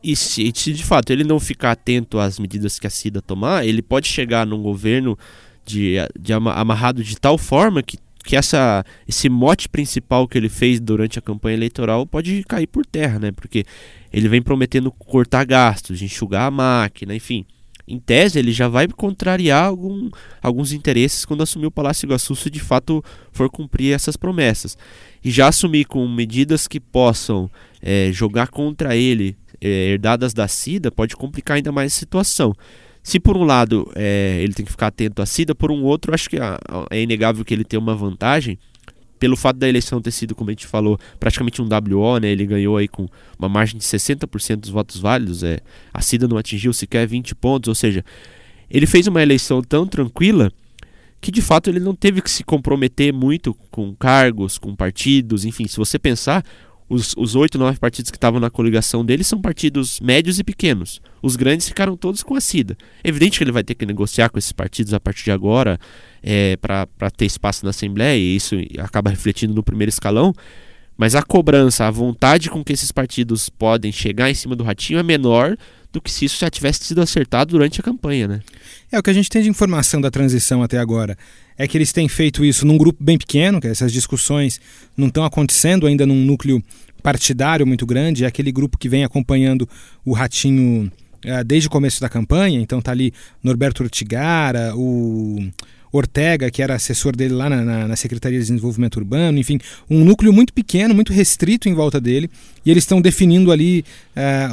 E 0.02 0.14
se, 0.14 0.50
se 0.54 0.72
de 0.72 0.84
fato 0.84 1.10
ele 1.10 1.24
não 1.24 1.40
ficar 1.40 1.72
atento 1.72 2.18
às 2.18 2.38
medidas 2.38 2.78
que 2.78 2.86
a 2.86 2.90
CIDA 2.90 3.20
tomar, 3.20 3.66
ele 3.66 3.82
pode 3.82 4.08
chegar 4.08 4.46
num 4.46 4.62
governo 4.62 5.18
de, 5.66 5.96
de 6.18 6.32
amarrado 6.32 7.02
de 7.02 7.16
tal 7.16 7.36
forma 7.36 7.82
que, 7.82 7.98
que 8.24 8.36
essa, 8.36 8.84
esse 9.06 9.28
mote 9.28 9.68
principal 9.68 10.28
que 10.28 10.38
ele 10.38 10.48
fez 10.48 10.80
durante 10.80 11.18
a 11.18 11.22
campanha 11.22 11.56
eleitoral 11.56 12.06
pode 12.06 12.44
cair 12.44 12.68
por 12.68 12.86
terra, 12.86 13.18
né? 13.18 13.32
Porque 13.32 13.64
ele 14.12 14.28
vem 14.28 14.40
prometendo 14.40 14.92
cortar 14.92 15.44
gastos, 15.44 16.00
enxugar 16.00 16.46
a 16.46 16.50
máquina, 16.50 17.14
enfim 17.14 17.44
em 17.90 17.98
tese, 17.98 18.38
ele 18.38 18.52
já 18.52 18.68
vai 18.68 18.86
contrariar 18.86 19.64
algum, 19.64 20.08
alguns 20.40 20.72
interesses 20.72 21.24
quando 21.24 21.42
assumir 21.42 21.66
o 21.66 21.70
Palácio 21.70 22.06
Iguaçu, 22.06 22.36
se 22.36 22.48
de 22.48 22.60
fato 22.60 23.04
for 23.32 23.50
cumprir 23.50 23.92
essas 23.92 24.16
promessas. 24.16 24.78
E 25.24 25.30
já 25.30 25.48
assumir 25.48 25.84
com 25.84 26.06
medidas 26.06 26.68
que 26.68 26.78
possam 26.78 27.50
é, 27.82 28.10
jogar 28.12 28.48
contra 28.48 28.96
ele, 28.96 29.36
é, 29.60 29.92
herdadas 29.92 30.32
da 30.32 30.46
CIDA, 30.46 30.90
pode 30.90 31.16
complicar 31.16 31.56
ainda 31.56 31.72
mais 31.72 31.92
a 31.92 31.96
situação. 31.96 32.54
Se 33.02 33.18
por 33.18 33.36
um 33.36 33.44
lado 33.44 33.90
é, 33.94 34.40
ele 34.42 34.52
tem 34.52 34.64
que 34.64 34.70
ficar 34.70 34.88
atento 34.88 35.20
à 35.20 35.26
CIDA, 35.26 35.54
por 35.54 35.70
um 35.70 35.82
outro, 35.82 36.14
acho 36.14 36.28
que 36.28 36.36
é 36.90 37.02
inegável 37.02 37.44
que 37.44 37.52
ele 37.52 37.64
tem 37.64 37.78
uma 37.78 37.94
vantagem 37.94 38.58
pelo 39.20 39.36
fato 39.36 39.58
da 39.58 39.68
eleição 39.68 40.00
ter 40.00 40.10
sido, 40.10 40.34
como 40.34 40.48
a 40.48 40.52
gente 40.52 40.66
falou, 40.66 40.98
praticamente 41.20 41.60
um 41.60 41.68
WO, 41.68 42.18
né? 42.18 42.28
Ele 42.28 42.46
ganhou 42.46 42.78
aí 42.78 42.88
com 42.88 43.06
uma 43.38 43.50
margem 43.50 43.78
de 43.78 43.84
60% 43.84 44.56
dos 44.56 44.70
votos 44.70 44.98
válidos, 44.98 45.44
é, 45.44 45.60
a 45.92 46.00
Cida 46.00 46.26
não 46.26 46.38
atingiu 46.38 46.72
sequer 46.72 47.06
20 47.06 47.34
pontos, 47.34 47.68
ou 47.68 47.74
seja, 47.74 48.02
ele 48.70 48.86
fez 48.86 49.06
uma 49.06 49.22
eleição 49.22 49.62
tão 49.62 49.86
tranquila 49.86 50.50
que 51.20 51.30
de 51.30 51.42
fato 51.42 51.68
ele 51.68 51.78
não 51.78 51.94
teve 51.94 52.22
que 52.22 52.30
se 52.30 52.42
comprometer 52.42 53.12
muito 53.12 53.54
com 53.70 53.94
cargos, 53.94 54.56
com 54.56 54.74
partidos, 54.74 55.44
enfim, 55.44 55.68
se 55.68 55.76
você 55.76 55.98
pensar, 55.98 56.42
os 56.90 57.36
oito, 57.36 57.56
nove 57.56 57.78
partidos 57.78 58.10
que 58.10 58.16
estavam 58.16 58.40
na 58.40 58.50
coligação 58.50 59.04
dele 59.04 59.22
são 59.22 59.40
partidos 59.40 60.00
médios 60.00 60.40
e 60.40 60.44
pequenos. 60.44 61.00
Os 61.22 61.36
grandes 61.36 61.68
ficaram 61.68 61.96
todos 61.96 62.24
com 62.24 62.34
a 62.34 62.40
Cida. 62.40 62.76
É 63.04 63.08
evidente 63.08 63.38
que 63.38 63.44
ele 63.44 63.52
vai 63.52 63.62
ter 63.62 63.76
que 63.76 63.86
negociar 63.86 64.28
com 64.28 64.38
esses 64.38 64.50
partidos 64.50 64.92
a 64.92 64.98
partir 64.98 65.22
de 65.22 65.30
agora 65.30 65.78
é, 66.20 66.56
para 66.56 66.86
ter 67.16 67.26
espaço 67.26 67.64
na 67.64 67.70
Assembleia, 67.70 68.18
e 68.18 68.34
isso 68.34 68.56
acaba 68.78 69.08
refletindo 69.08 69.54
no 69.54 69.62
primeiro 69.62 69.88
escalão. 69.88 70.34
Mas 70.96 71.14
a 71.14 71.22
cobrança, 71.22 71.86
a 71.86 71.90
vontade 71.90 72.50
com 72.50 72.62
que 72.64 72.72
esses 72.72 72.90
partidos 72.90 73.48
podem 73.48 73.92
chegar 73.92 74.28
em 74.28 74.34
cima 74.34 74.56
do 74.56 74.64
ratinho 74.64 74.98
é 74.98 75.02
menor 75.02 75.56
do 75.92 76.00
que 76.00 76.10
se 76.10 76.24
isso 76.24 76.38
já 76.38 76.50
tivesse 76.50 76.84
sido 76.84 77.00
acertado 77.00 77.52
durante 77.52 77.80
a 77.80 77.82
campanha, 77.82 78.28
né? 78.28 78.40
É 78.92 78.98
o 78.98 79.02
que 79.02 79.10
a 79.10 79.12
gente 79.12 79.30
tem 79.30 79.42
de 79.42 79.48
informação 79.48 80.00
da 80.00 80.10
transição 80.10 80.62
até 80.62 80.78
agora 80.78 81.16
é 81.60 81.68
que 81.68 81.76
eles 81.76 81.92
têm 81.92 82.08
feito 82.08 82.42
isso 82.42 82.64
num 82.64 82.78
grupo 82.78 83.04
bem 83.04 83.18
pequeno, 83.18 83.60
que 83.60 83.66
essas 83.66 83.92
discussões 83.92 84.58
não 84.96 85.08
estão 85.08 85.26
acontecendo 85.26 85.86
ainda 85.86 86.06
num 86.06 86.24
núcleo 86.24 86.64
partidário 87.02 87.66
muito 87.66 87.84
grande, 87.84 88.24
é 88.24 88.26
aquele 88.26 88.50
grupo 88.50 88.78
que 88.78 88.88
vem 88.88 89.04
acompanhando 89.04 89.68
o 90.02 90.14
Ratinho 90.14 90.90
é, 91.22 91.44
desde 91.44 91.68
o 91.68 91.70
começo 91.70 92.00
da 92.00 92.08
campanha, 92.08 92.58
então 92.58 92.80
tá 92.80 92.92
ali 92.92 93.12
Norberto 93.42 93.82
Urtigara, 93.82 94.74
o 94.74 95.50
Ortega, 95.92 96.50
que 96.50 96.62
era 96.62 96.74
assessor 96.74 97.14
dele 97.14 97.34
lá 97.34 97.48
na, 97.48 97.62
na, 97.62 97.88
na, 97.88 97.96
Secretaria 97.96 98.38
de 98.38 98.44
Desenvolvimento 98.46 98.96
Urbano, 98.96 99.38
enfim, 99.38 99.58
um 99.88 100.04
núcleo 100.04 100.32
muito 100.32 100.52
pequeno, 100.52 100.94
muito 100.94 101.12
restrito 101.12 101.68
em 101.68 101.74
volta 101.74 102.00
dele, 102.00 102.30
e 102.64 102.70
eles 102.70 102.84
estão 102.84 103.00
definindo 103.00 103.50
ali 103.50 103.84
é, 104.14 104.48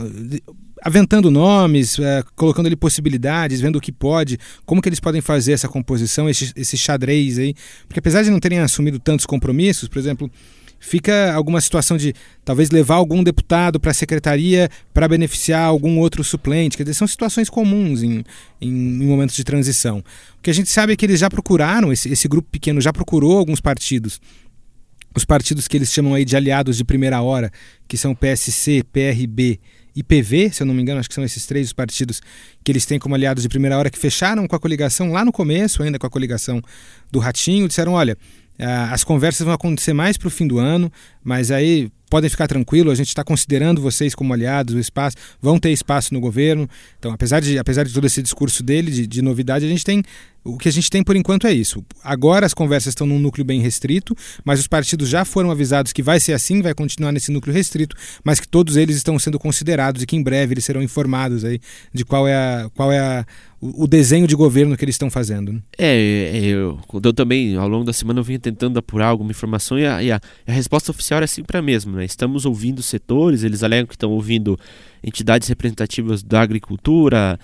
aventando 0.82 1.30
nomes, 1.30 2.00
é, 2.00 2.24
colocando 2.36 2.68
ali 2.68 2.76
possibilidades, 2.76 3.62
vendo 3.62 3.78
o 3.78 3.82
que 3.82 3.92
pode, 3.92 4.40
como 4.66 4.82
que 4.82 4.90
eles 4.90 5.00
podem 5.00 5.22
fazer 5.22 5.54
essa 5.54 5.68
composição, 5.68 6.30
esse, 6.30 6.52
esse 6.56 6.78
xadrez 6.78 7.38
aí. 7.40 7.54
Porque 7.88 8.00
apesar 8.00 8.24
de 8.24 8.30
não 8.30 8.40
terem 8.40 8.60
assumido 8.60 9.00
tantos 9.00 9.26
compromissos, 9.26 9.88
por 9.88 10.00
exemplo, 10.00 10.32
fica 10.80 11.34
alguma 11.34 11.60
situação 11.62 11.98
de 11.98 12.14
talvez 12.44 12.70
levar 12.72 12.96
algum 12.96 13.24
deputado 13.24 13.80
para 13.80 13.92
a 13.92 13.94
secretaria 13.94 14.70
para 14.94 15.08
beneficiar 15.08 15.66
algum 15.66 16.00
outro 16.00 16.24
suplente. 16.24 16.78
Quer 16.78 16.84
dizer, 16.84 16.94
são 16.94 17.08
situações 17.08 17.50
comuns 17.50 18.04
em, 18.04 18.24
em, 18.62 18.70
em, 18.70 19.06
momentos 19.06 19.36
de 19.36 19.44
transição. 19.44 20.04
O 20.38 20.42
que 20.42 20.50
a 20.50 20.54
gente 20.54 20.70
sabe 20.70 20.94
é 20.94 20.96
que 20.96 21.06
eles 21.06 21.20
já 21.20 21.30
procuraram, 21.30 21.92
esse, 21.92 22.10
esse 22.10 22.28
grupo 22.28 22.50
pequeno 22.50 22.80
já 22.80 22.94
procurou 22.94 23.38
alguns 23.38 23.60
partidos. 23.60 24.20
Os 25.16 25.26
partidos 25.26 25.68
que 25.68 25.76
eles 25.76 25.92
chamam 25.92 26.14
aí 26.14 26.24
de 26.24 26.36
aliados 26.36 26.78
de 26.78 26.84
primeira 26.84 27.22
hora, 27.22 27.52
que 27.88 27.98
são 27.98 28.14
PSC, 28.14 28.84
PRB 28.92 29.60
e 29.96 30.04
PV, 30.04 30.52
se 30.52 30.62
eu 30.62 30.68
não 30.68 30.76
me 30.76 30.82
engano, 30.84 31.00
acho 31.00 31.10
que 31.10 31.16
são 31.16 31.24
esses 31.24 31.48
três 31.48 31.66
os 31.66 31.74
partidos 31.74 32.22
que 32.64 32.72
eles 32.72 32.86
têm 32.86 33.00
como 33.00 33.16
aliados 33.16 33.42
de 33.42 33.50
primeira 33.50 33.76
hora, 33.76 33.90
que 33.90 33.98
fecharam 33.98 34.48
com 34.48 34.56
a 34.56 34.60
coligação 34.60 35.12
lá 35.12 35.26
no 35.26 35.32
começo, 35.32 35.82
ainda 35.82 35.98
com 35.98 36.06
a 36.06 36.10
coligação 36.10 36.62
do 37.12 37.18
Ratinho, 37.18 37.68
disseram: 37.68 37.94
olha, 37.94 38.16
as 38.60 39.04
conversas 39.04 39.46
vão 39.46 39.54
acontecer 39.54 39.94
mais 39.94 40.18
para 40.18 40.28
o 40.28 40.32
fim 40.32 40.48
do 40.48 40.58
ano, 40.58 40.92
mas 41.24 41.52
aí 41.52 41.92
podem 42.10 42.30
ficar 42.30 42.48
tranquilos, 42.48 42.92
a 42.92 42.96
gente 42.96 43.10
está 43.10 43.24
considerando 43.24 43.82
vocês 43.82 44.16
como 44.16 44.34
aliados, 44.34 44.74
o 44.74 44.80
espaço, 44.80 45.18
vão 45.42 45.60
ter 45.60 45.72
espaço 45.72 46.14
no 46.14 46.20
governo. 46.20 46.70
Então, 46.98 47.12
apesar 47.12 47.40
de, 47.40 47.60
apesar 47.60 47.84
de 47.84 47.94
todo 47.94 48.08
esse 48.08 48.22
discurso 48.22 48.64
dele, 48.64 48.92
de, 48.92 49.06
de 49.08 49.22
novidade, 49.22 49.66
a 49.66 49.70
gente 49.70 49.84
tem 49.84 50.04
o 50.48 50.58
que 50.58 50.70
a 50.70 50.72
gente 50.72 50.90
tem 50.90 51.04
por 51.04 51.16
enquanto 51.16 51.46
é 51.46 51.54
isso. 51.54 51.84
Agora 52.04 52.46
as 52.46 52.54
conversas 52.54 52.92
estão 52.92 53.06
num 53.06 53.20
núcleo 53.20 53.46
bem 53.46 53.62
restrito, 53.62 54.16
mas 54.44 54.60
os 54.60 54.68
partidos 54.68 55.10
já 55.10 55.26
foram 55.26 55.52
avisados 55.52 55.92
que 55.92 56.02
vai 56.02 56.20
ser 56.20 56.34
assim, 56.34 56.62
vai 56.62 56.74
continuar 56.74 57.12
nesse 57.12 57.32
núcleo 57.32 57.54
restrito, 57.54 57.96
mas 58.24 58.40
que 58.40 58.48
todos 58.48 58.78
eles 58.78 58.96
estão 58.96 59.20
sendo 59.20 59.38
considerados 59.38 60.02
e 60.02 60.06
que 60.06 60.16
em 60.16 60.24
breve 60.24 60.54
eles 60.54 60.66
serão 60.66 60.82
informados 60.82 61.44
aí 61.44 61.60
de 61.94 62.06
qual 62.06 62.28
é, 62.28 62.36
a, 62.36 62.70
qual 62.74 62.92
é 62.92 63.00
a, 63.00 63.26
o, 63.60 63.88
desenho 63.88 64.28
de 64.28 64.36
governo 64.36 64.78
que 64.78 64.86
eles 64.86 64.96
estão 64.96 65.10
fazendo. 65.10 65.52
Né? 65.52 65.60
É, 65.78 66.32
é 66.34 66.46
eu, 66.46 66.80
eu, 66.94 67.14
também, 67.14 67.56
ao 67.56 67.68
longo 67.68 67.84
da 67.84 67.94
semana, 67.94 68.20
eu 68.20 68.24
vinha 68.24 68.40
tentando 68.40 68.80
apurar 68.80 69.08
alguma 69.08 69.32
informação 69.32 69.78
e 69.78 69.86
a, 69.86 70.02
e 70.02 70.12
a, 70.12 70.22
a 70.48 70.52
resposta 70.52 70.92
oficial 70.92 71.22
é 71.22 71.28
sempre 71.28 71.58
a 71.58 71.62
mesma. 71.62 71.98
Né? 71.98 72.06
Estamos 72.06 72.46
ouvindo 72.46 72.82
setores, 72.82 73.44
eles 73.44 73.64
alegam 73.64 73.88
que 73.88 73.96
estão 73.96 74.12
ouvindo 74.12 74.58
entidades 75.04 75.48
representativas 75.48 76.24
da 76.24 76.42
agricultura, 76.42 77.40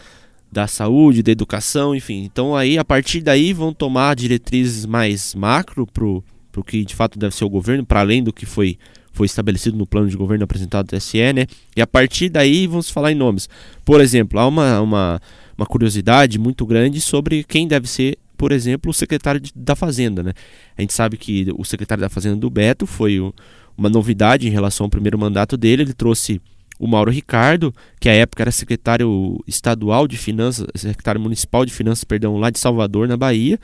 da 0.54 0.68
saúde, 0.68 1.24
da 1.24 1.32
educação, 1.32 1.96
enfim. 1.96 2.24
Então 2.24 2.56
aí 2.56 2.78
a 2.78 2.86
partir 2.86 3.22
daí 3.22 3.52
vão 3.52 3.74
tomar 3.74 4.16
diretrizes 4.16 4.86
mais 4.86 5.34
macro 5.34 5.86
para 5.86 6.06
o 6.06 6.64
que 6.64 6.86
de 6.86 6.96
fato 6.96 7.18
deve 7.18 7.36
ser 7.36 7.44
o 7.44 7.50
governo, 7.50 7.86
para 7.86 8.00
além 8.00 8.24
do 8.24 8.32
que 8.32 8.46
foi, 8.46 8.78
foi 9.12 9.26
estabelecido 9.26 9.76
no 9.76 9.88
plano 9.88 10.08
de 10.08 10.16
governo 10.16 10.44
apresentado 10.44 10.86
do 10.86 10.98
TSE, 10.98 11.34
né? 11.34 11.48
E 11.76 11.82
a 11.82 11.88
partir 11.88 12.30
daí 12.30 12.68
vamos 12.68 12.90
falar 12.90 13.12
em 13.12 13.16
nomes. 13.16 13.50
Por 13.84 14.00
exemplo, 14.00 14.40
há 14.40 14.48
uma, 14.48 14.80
uma, 14.80 15.22
uma 15.58 15.66
curiosidade 15.66 16.38
muito 16.38 16.66
grande 16.66 17.02
sobre 17.02 17.44
quem 17.44 17.68
deve 17.68 17.88
ser, 17.88 18.18
por 18.38 18.52
exemplo, 18.52 18.92
o 18.92 18.94
secretário 18.94 19.42
de, 19.42 19.52
da 19.56 19.76
Fazenda, 19.76 20.22
né? 20.22 20.34
A 20.78 20.82
gente 20.82 20.94
sabe 20.94 21.18
que 21.18 21.48
o 21.58 21.66
secretário 21.66 22.02
da 22.02 22.10
Fazenda 22.10 22.36
do 22.36 22.50
Beto 22.50 22.86
foi 22.86 23.20
o, 23.20 23.34
uma 23.78 23.90
novidade 23.90 24.48
em 24.48 24.52
relação 24.52 24.86
ao 24.86 24.90
primeiro 24.90 25.18
mandato 25.18 25.58
dele, 25.58 25.82
ele 25.82 25.94
trouxe 25.94 26.40
o 26.84 26.88
Mauro 26.88 27.10
Ricardo, 27.10 27.74
que 27.98 28.10
à 28.10 28.14
época 28.14 28.44
era 28.44 28.52
secretário 28.52 29.42
estadual 29.48 30.06
de 30.06 30.18
finanças, 30.18 30.68
secretário 30.76 31.22
municipal 31.22 31.66
de 31.66 31.72
finanças, 31.72 32.04
perdão, 32.04 32.36
lá 32.38 32.50
de 32.50 32.60
Salvador, 32.60 33.08
na 33.08 33.16
Bahia. 33.16 33.58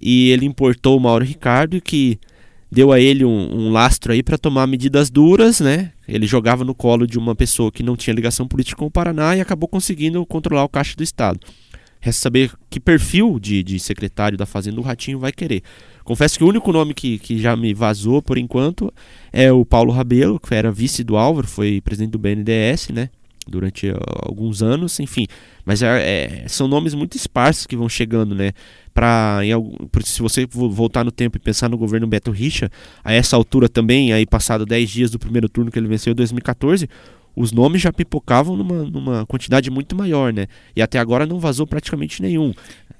E 0.00 0.30
ele 0.30 0.46
importou 0.46 0.96
o 0.96 1.00
Mauro 1.00 1.24
Ricardo, 1.24 1.80
que 1.80 2.18
deu 2.68 2.90
a 2.90 2.98
ele 2.98 3.24
um, 3.24 3.66
um 3.66 3.70
lastro 3.70 4.12
aí 4.12 4.20
para 4.20 4.36
tomar 4.36 4.66
medidas 4.66 5.10
duras, 5.10 5.60
né? 5.60 5.92
Ele 6.08 6.26
jogava 6.26 6.64
no 6.64 6.74
colo 6.74 7.06
de 7.06 7.18
uma 7.18 7.36
pessoa 7.36 7.70
que 7.70 7.84
não 7.84 7.96
tinha 7.96 8.14
ligação 8.14 8.48
política 8.48 8.76
com 8.76 8.86
o 8.86 8.90
Paraná 8.90 9.36
e 9.36 9.40
acabou 9.40 9.68
conseguindo 9.68 10.26
controlar 10.26 10.64
o 10.64 10.68
caixa 10.68 10.96
do 10.96 11.04
Estado. 11.04 11.38
Resta 12.00 12.22
saber 12.22 12.50
que 12.68 12.80
perfil 12.80 13.38
de, 13.38 13.62
de 13.62 13.78
secretário 13.78 14.36
da 14.36 14.46
Fazenda 14.46 14.80
o 14.80 14.82
Ratinho 14.82 15.20
vai 15.20 15.30
querer. 15.30 15.62
Confesso 16.04 16.38
que 16.38 16.44
o 16.44 16.48
único 16.48 16.72
nome 16.72 16.94
que, 16.94 17.18
que 17.18 17.38
já 17.38 17.56
me 17.56 17.72
vazou 17.74 18.22
por 18.22 18.38
enquanto 18.38 18.92
é 19.32 19.52
o 19.52 19.64
Paulo 19.64 19.92
Rabelo, 19.92 20.40
que 20.40 20.54
era 20.54 20.70
vice 20.72 21.04
do 21.04 21.16
Álvaro, 21.16 21.46
foi 21.46 21.80
presidente 21.80 22.12
do 22.12 22.18
BNDES, 22.18 22.88
né? 22.90 23.10
Durante 23.46 23.92
alguns 24.22 24.62
anos, 24.62 25.00
enfim. 25.00 25.26
Mas 25.64 25.82
é, 25.82 26.44
é, 26.44 26.48
são 26.48 26.68
nomes 26.68 26.94
muito 26.94 27.16
esparsos 27.16 27.66
que 27.66 27.76
vão 27.76 27.88
chegando, 27.88 28.34
né? 28.34 28.52
Pra, 28.92 29.40
em, 29.42 29.52
se 30.04 30.20
você 30.20 30.46
voltar 30.46 31.04
no 31.04 31.10
tempo 31.10 31.36
e 31.36 31.40
pensar 31.40 31.68
no 31.68 31.78
governo 31.78 32.06
Beto 32.06 32.30
Richa, 32.30 32.70
a 33.02 33.12
essa 33.12 33.36
altura 33.36 33.68
também, 33.68 34.12
aí 34.12 34.26
passado 34.26 34.66
10 34.66 34.90
dias 34.90 35.10
do 35.10 35.18
primeiro 35.18 35.48
turno 35.48 35.70
que 35.70 35.78
ele 35.78 35.88
venceu 35.88 36.12
em 36.12 36.16
2014, 36.16 36.88
os 37.34 37.52
nomes 37.52 37.80
já 37.80 37.92
pipocavam 37.92 38.56
numa, 38.56 38.84
numa 38.84 39.26
quantidade 39.26 39.70
muito 39.70 39.94
maior, 39.96 40.32
né? 40.32 40.46
E 40.74 40.82
até 40.82 40.98
agora 40.98 41.26
não 41.26 41.38
vazou 41.38 41.66
praticamente 41.66 42.20
nenhum. 42.22 42.52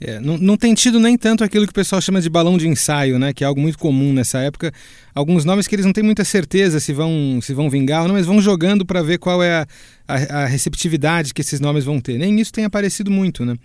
É, 0.02 0.18
não, 0.18 0.38
não 0.38 0.56
tem 0.56 0.72
tido 0.72 0.98
nem 0.98 1.18
tanto 1.18 1.44
aquilo 1.44 1.66
que 1.66 1.72
o 1.72 1.74
pessoal 1.74 2.00
chama 2.00 2.22
de 2.22 2.30
balão 2.30 2.56
de 2.56 2.66
ensaio, 2.66 3.18
né? 3.18 3.34
Que 3.34 3.44
é 3.44 3.46
algo 3.46 3.60
muito 3.60 3.78
comum 3.78 4.14
nessa 4.14 4.38
época. 4.38 4.72
Alguns 5.14 5.44
nomes 5.44 5.66
que 5.66 5.74
eles 5.74 5.84
não 5.84 5.92
têm 5.92 6.02
muita 6.02 6.24
certeza 6.24 6.80
se 6.80 6.94
vão, 6.94 7.38
se 7.42 7.52
vão 7.52 7.68
vingar 7.68 8.02
ou 8.02 8.08
não, 8.08 8.14
mas 8.14 8.24
vão 8.24 8.40
jogando 8.40 8.86
para 8.86 9.02
ver 9.02 9.18
qual 9.18 9.42
é 9.42 9.52
a, 9.52 9.66
a, 10.08 10.14
a, 10.42 10.46
receptividade 10.46 11.34
que 11.34 11.42
esses 11.42 11.60
nomes 11.60 11.84
vão 11.84 12.00
ter. 12.00 12.16
Nem 12.16 12.40
isso 12.40 12.50
tem 12.50 12.64
aparecido 12.64 13.10
muito, 13.10 13.44
né? 13.44 13.56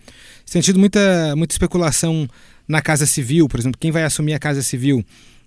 Tem 0.51 0.61
muita, 0.75 1.35
muita 1.37 1.53
especulação 1.53 2.27
na 2.67 2.81
Casa 2.81 3.05
Civil, 3.05 3.47
por 3.47 3.59
exemplo, 3.59 3.79
quem 3.79 3.91
vai 3.91 4.03
assumir 4.03 4.33
a 4.33 4.39
Casa 4.39 4.61
Civil? 4.61 5.05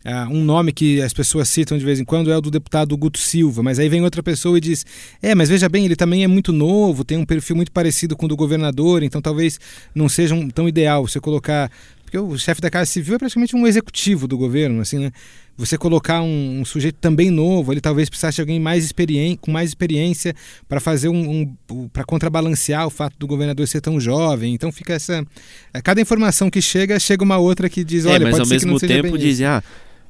Uh, 0.09 0.33
um 0.33 0.43
nome 0.43 0.73
que 0.73 1.03
as 1.03 1.13
pessoas 1.13 1.51
citam 1.51 1.77
de 1.77 1.85
vez 1.85 2.01
em 2.01 2.05
quando 2.05 2.33
é 2.33 2.37
o 2.37 2.41
do 2.41 2.51
deputado 2.51 2.97
Guto 2.97 3.19
Silva, 3.19 3.63
mas 3.63 3.79
aí 3.79 3.91
vem 3.91 4.03
outra 4.03 4.23
pessoa 4.23 4.57
e 4.57 4.61
diz: 4.61 4.87
é, 5.21 5.35
mas 5.35 5.51
veja 5.51 5.69
bem, 5.69 5.85
ele 5.85 5.95
também 5.95 6.25
é 6.25 6.27
muito 6.27 6.51
novo, 6.51 7.05
tem 7.05 7.19
um 7.19 7.27
perfil 7.27 7.55
muito 7.55 7.71
parecido 7.71 8.17
com 8.17 8.25
o 8.25 8.29
do 8.29 8.35
governador, 8.35 9.03
então 9.03 9.21
talvez 9.21 9.61
não 9.95 10.09
seja 10.09 10.35
um, 10.35 10.49
tão 10.49 10.67
ideal 10.67 11.07
você 11.07 11.21
colocar. 11.21 11.71
Porque 12.03 12.17
o 12.17 12.39
chefe 12.39 12.59
da 12.59 12.71
Casa 12.71 12.91
Civil 12.91 13.17
é 13.17 13.19
praticamente 13.19 13.55
um 13.55 13.67
executivo 13.67 14.27
do 14.27 14.39
governo, 14.39 14.81
assim, 14.81 14.99
né? 14.99 15.13
Você 15.59 15.77
colocar 15.77 16.23
um, 16.23 16.61
um 16.61 16.65
sujeito 16.65 16.97
também 16.99 17.31
novo, 17.31 17.71
ele 17.71 17.83
talvez 17.83 18.09
precisasse 18.09 18.37
de 18.37 18.41
alguém 18.41 18.59
mais 18.59 18.87
experiente, 18.87 19.41
com 19.43 19.51
mais 19.51 19.69
experiência 19.69 20.35
para 20.67 20.81
fazer 20.81 21.11
um, 21.11 21.55
um 21.71 21.89
para 21.89 22.05
contrabalancear 22.05 22.87
o 22.87 22.91
fato 22.91 23.15
do 23.19 23.27
governador 23.27 23.69
ser 23.69 23.83
tão 23.83 24.01
jovem. 24.01 24.55
Então 24.55 24.73
fica 24.73 24.95
essa. 24.95 25.23
Cada 25.85 26.01
informação 26.01 26.49
que 26.49 26.63
chega, 26.63 26.99
chega 26.99 27.23
uma 27.23 27.37
outra 27.37 27.69
que 27.69 27.85
diz: 27.85 28.07
é, 28.07 28.09
olha, 28.09 28.25
mas 28.25 28.31
pode 28.31 28.41
ao 28.41 28.47
ser 28.47 28.55
mesmo 28.55 28.81
que 28.81 28.87
não 28.87 29.03
tempo 29.03 29.19
dizem, 29.19 29.47
ah, 29.47 29.63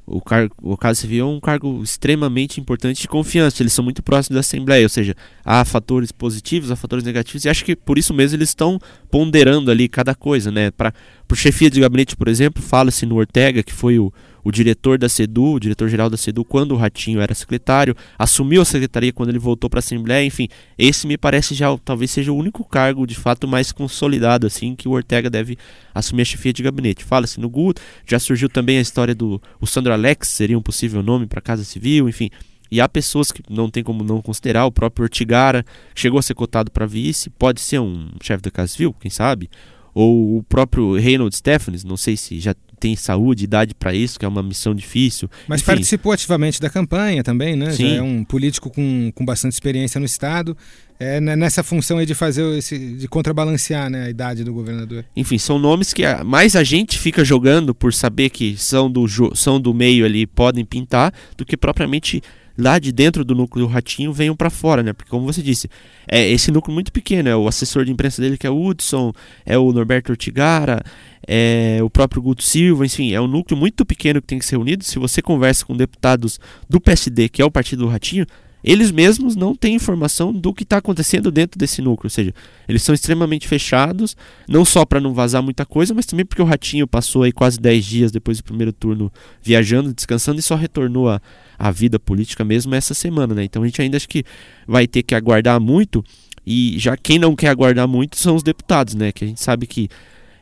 o, 0.09 0.21
o 0.63 0.75
caso 0.75 1.01
civil 1.01 1.25
é 1.25 1.29
um 1.29 1.39
cargo 1.39 1.81
extremamente 1.83 2.59
importante 2.59 3.01
de 3.01 3.07
confiança. 3.07 3.61
Eles 3.61 3.73
são 3.73 3.83
muito 3.83 4.01
próximos 4.01 4.35
da 4.35 4.39
Assembleia, 4.39 4.83
ou 4.83 4.89
seja, 4.89 5.15
há 5.45 5.63
fatores 5.63 6.11
positivos, 6.11 6.71
há 6.71 6.75
fatores 6.75 7.05
negativos, 7.05 7.45
e 7.45 7.49
acho 7.49 7.63
que 7.63 7.75
por 7.75 7.97
isso 7.97 8.13
mesmo 8.13 8.35
eles 8.37 8.49
estão 8.49 8.79
ponderando 9.11 9.69
ali 9.69 9.87
cada 9.87 10.15
coisa, 10.15 10.51
né? 10.51 10.71
Para 10.71 10.93
por 11.27 11.37
chefia 11.37 11.69
de 11.69 11.79
gabinete, 11.79 12.15
por 12.15 12.27
exemplo, 12.27 12.61
fala-se 12.61 13.05
no 13.05 13.15
Ortega, 13.15 13.61
que 13.61 13.71
foi 13.71 13.99
o, 13.99 14.11
o 14.43 14.51
diretor 14.51 14.97
da 14.97 15.09
SEDU, 15.09 15.53
o 15.53 15.59
diretor-geral 15.59 16.09
da 16.09 16.17
SEDU, 16.17 16.43
quando 16.45 16.73
o 16.73 16.77
Ratinho 16.77 17.19
era 17.21 17.33
secretário, 17.33 17.95
assumiu 18.17 18.61
a 18.61 18.65
secretaria 18.65 19.13
quando 19.13 19.29
ele 19.29 19.39
voltou 19.39 19.69
para 19.69 19.79
a 19.79 19.81
Assembleia, 19.81 20.25
enfim, 20.25 20.47
esse 20.77 21.07
me 21.07 21.17
parece 21.17 21.53
já 21.53 21.75
talvez 21.77 22.11
seja 22.11 22.31
o 22.31 22.37
único 22.37 22.63
cargo 22.63 23.05
de 23.05 23.15
fato 23.15 23.47
mais 23.47 23.71
consolidado 23.71 24.47
assim 24.47 24.75
que 24.75 24.87
o 24.87 24.91
Ortega 24.91 25.29
deve 25.29 25.57
assumir 25.93 26.23
a 26.23 26.25
chefia 26.25 26.53
de 26.53 26.63
gabinete. 26.63 27.03
Fala-se 27.03 27.39
no 27.39 27.49
Guto, 27.49 27.81
já 28.05 28.19
surgiu 28.19 28.49
também 28.49 28.77
a 28.77 28.81
história 28.81 29.15
do 29.15 29.41
o 29.59 29.67
Sandro 29.67 29.93
Alex, 29.93 30.29
seria 30.29 30.57
um 30.57 30.61
possível 30.61 31.03
nome 31.03 31.27
para 31.27 31.39
a 31.39 31.41
Casa 31.41 31.63
Civil, 31.63 32.07
enfim. 32.07 32.29
E 32.71 32.79
há 32.79 32.87
pessoas 32.87 33.31
que 33.31 33.41
não 33.49 33.67
tem 33.69 33.83
como 33.83 34.03
não 34.03 34.21
considerar, 34.21 34.65
o 34.65 34.71
próprio 34.71 35.03
Ortigara 35.03 35.65
chegou 35.95 36.19
a 36.19 36.21
ser 36.21 36.35
cotado 36.35 36.69
para 36.69 36.85
vice, 36.85 37.29
pode 37.31 37.61
ser 37.61 37.79
um 37.79 38.11
chefe 38.21 38.43
da 38.43 38.51
Casa 38.51 38.73
Civil, 38.73 38.93
quem 38.99 39.09
sabe? 39.09 39.49
ou 39.93 40.37
o 40.37 40.43
próprio 40.43 40.93
Reynold 40.97 41.35
Stephens, 41.35 41.83
não 41.83 41.97
sei 41.97 42.15
se 42.15 42.39
já 42.39 42.55
tem 42.79 42.95
saúde, 42.95 43.43
idade 43.43 43.73
para 43.75 43.93
isso, 43.93 44.17
que 44.17 44.25
é 44.25 44.27
uma 44.27 44.41
missão 44.41 44.73
difícil. 44.73 45.29
Mas 45.47 45.61
Enfim. 45.61 45.67
participou 45.67 46.11
ativamente 46.11 46.59
da 46.59 46.69
campanha 46.69 47.23
também, 47.23 47.55
né? 47.55 47.71
Sim. 47.71 47.89
Já 47.89 47.95
é 47.95 48.01
um 48.01 48.23
político 48.23 48.69
com, 48.69 49.11
com 49.13 49.25
bastante 49.25 49.53
experiência 49.53 49.99
no 49.99 50.05
Estado. 50.05 50.55
É 51.01 51.21
nessa 51.21 51.63
função 51.63 51.97
aí 51.97 52.05
de 52.05 52.13
fazer 52.13 52.43
esse, 52.57 52.77
de 52.77 53.07
contrabalancear 53.07 53.89
né, 53.89 54.07
a 54.07 54.09
idade 54.09 54.43
do 54.43 54.53
governador. 54.53 55.05
Enfim, 55.15 55.37
são 55.37 55.57
nomes 55.57 55.93
que 55.93 56.03
mais 56.25 56.57
a 56.57 56.63
gente 56.63 56.99
fica 56.99 57.23
jogando 57.23 57.73
por 57.73 57.93
saber 57.93 58.29
que 58.29 58.57
são 58.57 58.91
do, 58.91 59.07
são 59.33 59.61
do 59.61 59.73
meio 59.73 60.05
ali, 60.05 60.27
podem 60.27 60.65
pintar, 60.65 61.13
do 61.37 61.45
que 61.45 61.55
propriamente 61.55 62.21
lá 62.59 62.77
de 62.77 62.91
dentro 62.91 63.23
do 63.23 63.33
núcleo 63.33 63.65
do 63.65 63.71
Ratinho 63.71 64.11
venham 64.11 64.35
para 64.35 64.49
fora, 64.49 64.83
né? 64.83 64.91
Porque 64.91 65.09
como 65.09 65.25
você 65.25 65.41
disse, 65.41 65.69
é 66.05 66.29
esse 66.29 66.51
núcleo 66.51 66.73
muito 66.73 66.91
pequeno, 66.91 67.29
é 67.29 67.35
o 67.35 67.47
assessor 67.47 67.85
de 67.85 67.91
imprensa 67.91 68.21
dele 68.21 68.37
que 68.37 68.45
é 68.45 68.49
o 68.49 68.61
Hudson, 68.61 69.13
é 69.45 69.57
o 69.57 69.71
Norberto 69.71 70.11
Ortigara, 70.11 70.83
é 71.31 71.77
o 71.83 71.91
próprio 71.91 72.23
Guto 72.23 72.41
Silva, 72.41 72.83
enfim, 72.83 73.13
é 73.13 73.21
um 73.21 73.27
núcleo 73.27 73.55
muito 73.55 73.85
pequeno 73.85 74.19
que 74.19 74.25
tem 74.25 74.39
que 74.39 74.45
ser 74.45 74.57
unido. 74.57 74.83
Se 74.83 74.97
você 74.97 75.21
conversa 75.21 75.63
com 75.63 75.77
deputados 75.77 76.39
do 76.67 76.81
PSD, 76.81 77.29
que 77.29 77.39
é 77.39 77.45
o 77.45 77.51
partido 77.51 77.83
do 77.83 77.87
Ratinho, 77.87 78.25
eles 78.63 78.91
mesmos 78.91 79.35
não 79.35 79.55
têm 79.55 79.75
informação 79.75 80.33
do 80.33 80.51
que 80.51 80.63
está 80.63 80.77
acontecendo 80.77 81.29
dentro 81.29 81.59
desse 81.59 81.83
núcleo, 81.83 82.07
ou 82.07 82.09
seja, 82.09 82.33
eles 82.67 82.81
são 82.81 82.95
extremamente 82.95 83.47
fechados, 83.47 84.17
não 84.47 84.65
só 84.65 84.83
para 84.87 84.99
não 84.99 85.13
vazar 85.13 85.43
muita 85.43 85.67
coisa, 85.67 85.93
mas 85.93 86.07
também 86.07 86.25
porque 86.25 86.41
o 86.41 86.45
Ratinho 86.45 86.87
passou 86.87 87.21
aí 87.21 87.31
quase 87.31 87.59
10 87.59 87.85
dias 87.85 88.11
depois 88.11 88.39
do 88.39 88.43
primeiro 88.43 88.73
turno 88.73 89.13
viajando, 89.39 89.93
descansando 89.93 90.39
e 90.39 90.43
só 90.43 90.55
retornou 90.55 91.09
à, 91.09 91.21
à 91.59 91.69
vida 91.69 91.99
política 91.99 92.43
mesmo 92.43 92.73
essa 92.73 92.95
semana, 92.95 93.35
né? 93.35 93.43
Então 93.43 93.61
a 93.61 93.67
gente 93.67 93.79
ainda 93.79 93.97
acho 93.97 94.09
que 94.09 94.23
vai 94.67 94.87
ter 94.87 95.03
que 95.03 95.13
aguardar 95.13 95.61
muito, 95.61 96.03
e 96.43 96.79
já 96.79 96.97
quem 96.97 97.19
não 97.19 97.35
quer 97.35 97.49
aguardar 97.49 97.87
muito 97.87 98.17
são 98.17 98.35
os 98.35 98.41
deputados, 98.41 98.95
né? 98.95 99.11
Que 99.11 99.25
a 99.25 99.27
gente 99.27 99.39
sabe 99.39 99.67
que 99.67 99.89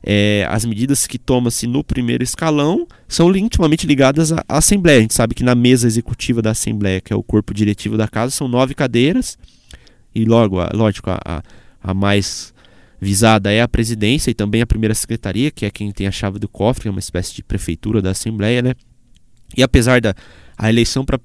é, 0.09 0.47
as 0.49 0.63
medidas 0.63 1.05
que 1.05 1.19
toma-se 1.19 1.67
no 1.67 1.83
primeiro 1.83 2.23
escalão 2.23 2.87
são 3.09 3.29
intimamente 3.35 3.85
ligadas 3.85 4.31
à, 4.31 4.41
Assembleia. 4.47 4.99
A 4.99 5.01
gente 5.01 5.13
sabe 5.13 5.35
que 5.35 5.43
na 5.43 5.53
mesa 5.53 5.85
executiva 5.85 6.41
da 6.41 6.51
Assembleia, 6.51 7.01
que 7.01 7.11
é 7.11 7.15
o 7.15 7.21
corpo 7.21 7.53
diretivo 7.53 7.97
da 7.97 8.07
casa, 8.07 8.31
são 8.31 8.47
nove 8.47 8.73
cadeiras, 8.73 9.37
e 10.15 10.23
logo, 10.23 10.61
a, 10.61 10.71
lógico, 10.73 11.09
a, 11.09 11.43
a 11.83 11.93
mais 11.93 12.53
visada 13.01 13.51
é 13.51 13.61
a 13.61 13.67
presidência 13.67 14.31
e 14.31 14.33
também 14.33 14.61
a 14.61 14.65
primeira 14.65 14.95
secretaria, 14.95 15.51
que 15.51 15.65
é 15.65 15.69
quem 15.69 15.91
tem 15.91 16.07
a 16.07 16.11
chave 16.11 16.39
do 16.39 16.47
cofre, 16.47 16.87
é 16.87 16.91
uma 16.91 17.01
espécie 17.01 17.35
de 17.35 17.43
prefeitura 17.43 18.01
da 18.01 18.11
Assembleia, 18.11 18.61
né? 18.61 18.75
E 19.57 19.61
apesar 19.61 19.99
da 19.99 20.15
a 20.57 20.69
eleição 20.69 21.05
para 21.05 21.19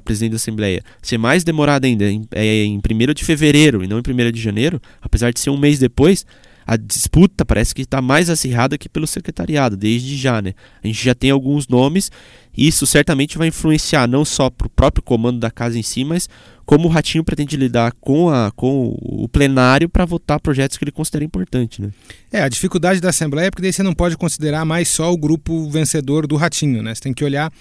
presidente 0.00 0.30
da 0.30 0.36
Assembleia 0.36 0.82
ser 1.02 1.18
mais 1.18 1.42
demorada 1.42 1.86
ainda, 1.86 2.08
em, 2.08 2.24
é 2.30 2.64
em 2.64 2.78
1 2.78 3.12
de 3.12 3.24
fevereiro 3.24 3.84
e 3.84 3.88
não 3.88 3.98
em 3.98 4.00
1 4.00 4.30
de 4.30 4.40
janeiro, 4.40 4.80
apesar 5.02 5.32
de 5.32 5.40
ser 5.40 5.50
um 5.50 5.58
mês 5.58 5.78
depois, 5.80 6.24
a 6.70 6.76
disputa 6.76 7.44
parece 7.44 7.74
que 7.74 7.82
está 7.82 8.00
mais 8.00 8.30
acirrada 8.30 8.78
que 8.78 8.88
pelo 8.88 9.04
secretariado, 9.04 9.76
desde 9.76 10.16
já, 10.16 10.40
né? 10.40 10.54
A 10.84 10.86
gente 10.86 11.04
já 11.04 11.16
tem 11.16 11.28
alguns 11.28 11.66
nomes 11.66 12.12
e 12.56 12.68
isso 12.68 12.86
certamente 12.86 13.36
vai 13.36 13.48
influenciar 13.48 14.06
não 14.06 14.24
só 14.24 14.48
para 14.48 14.68
o 14.68 14.70
próprio 14.70 15.02
comando 15.02 15.40
da 15.40 15.50
casa 15.50 15.76
em 15.76 15.82
si, 15.82 16.04
mas 16.04 16.28
como 16.64 16.86
o 16.86 16.88
Ratinho 16.88 17.24
pretende 17.24 17.56
lidar 17.56 17.92
com, 18.00 18.30
a, 18.30 18.52
com 18.52 18.96
o 19.02 19.28
plenário 19.28 19.88
para 19.88 20.04
votar 20.04 20.38
projetos 20.38 20.78
que 20.78 20.84
ele 20.84 20.92
considera 20.92 21.24
importante, 21.24 21.82
né? 21.82 21.90
É, 22.30 22.40
a 22.40 22.48
dificuldade 22.48 23.00
da 23.00 23.08
Assembleia 23.08 23.48
é 23.48 23.50
porque 23.50 23.62
daí 23.62 23.72
você 23.72 23.82
não 23.82 23.92
pode 23.92 24.16
considerar 24.16 24.64
mais 24.64 24.88
só 24.88 25.12
o 25.12 25.18
grupo 25.18 25.68
vencedor 25.68 26.24
do 26.24 26.36
Ratinho, 26.36 26.84
né? 26.84 26.94
Você 26.94 27.00
tem 27.00 27.12
que 27.12 27.24
olhar 27.24 27.52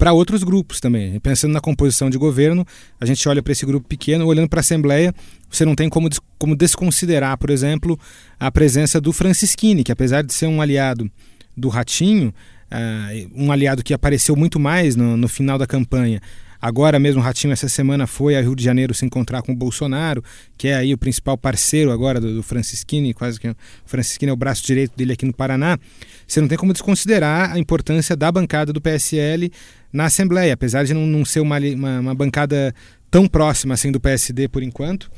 para 0.00 0.14
outros 0.14 0.42
grupos 0.42 0.80
também. 0.80 1.20
Pensando 1.20 1.52
na 1.52 1.60
composição 1.60 2.08
de 2.08 2.16
governo, 2.16 2.66
a 2.98 3.04
gente 3.04 3.28
olha 3.28 3.42
para 3.42 3.52
esse 3.52 3.66
grupo 3.66 3.86
pequeno, 3.86 4.24
olhando 4.24 4.48
para 4.48 4.60
a 4.60 4.62
Assembleia, 4.62 5.14
você 5.50 5.62
não 5.62 5.74
tem 5.74 5.90
como, 5.90 6.08
como 6.38 6.56
desconsiderar, 6.56 7.36
por 7.36 7.50
exemplo, 7.50 8.00
a 8.38 8.50
presença 8.50 8.98
do 8.98 9.12
Francisquini, 9.12 9.84
que 9.84 9.92
apesar 9.92 10.22
de 10.22 10.32
ser 10.32 10.46
um 10.46 10.62
aliado 10.62 11.10
do 11.54 11.68
Ratinho, 11.68 12.32
uh, 12.72 13.30
um 13.34 13.52
aliado 13.52 13.84
que 13.84 13.92
apareceu 13.92 14.34
muito 14.34 14.58
mais 14.58 14.96
no, 14.96 15.18
no 15.18 15.28
final 15.28 15.58
da 15.58 15.66
campanha, 15.66 16.22
Agora 16.60 16.98
mesmo 16.98 17.20
o 17.20 17.24
Ratinho 17.24 17.52
essa 17.52 17.68
semana 17.68 18.06
foi 18.06 18.36
a 18.36 18.40
Rio 18.40 18.54
de 18.54 18.62
Janeiro 18.62 18.92
se 18.92 19.04
encontrar 19.06 19.42
com 19.42 19.52
o 19.52 19.56
Bolsonaro, 19.56 20.22
que 20.58 20.68
é 20.68 20.74
aí 20.74 20.92
o 20.92 20.98
principal 20.98 21.38
parceiro 21.38 21.90
agora 21.90 22.20
do, 22.20 22.34
do 22.34 22.42
Francisquini, 22.42 23.14
quase 23.14 23.40
que 23.40 23.48
o 23.48 23.56
Francisquini 23.86 24.30
é 24.30 24.32
o 24.32 24.36
braço 24.36 24.64
direito 24.64 24.96
dele 24.96 25.14
aqui 25.14 25.24
no 25.24 25.32
Paraná. 25.32 25.78
Você 26.26 26.40
não 26.40 26.48
tem 26.48 26.58
como 26.58 26.72
desconsiderar 26.72 27.52
a 27.52 27.58
importância 27.58 28.14
da 28.14 28.30
bancada 28.30 28.72
do 28.72 28.80
PSL 28.80 29.50
na 29.92 30.04
Assembleia, 30.04 30.52
apesar 30.52 30.84
de 30.84 30.92
não, 30.92 31.06
não 31.06 31.24
ser 31.24 31.40
uma, 31.40 31.58
uma, 31.58 32.00
uma 32.00 32.14
bancada 32.14 32.74
tão 33.10 33.26
próxima 33.26 33.74
assim 33.74 33.90
do 33.90 33.98
PSD 33.98 34.48
por 34.48 34.62
enquanto. 34.62 35.10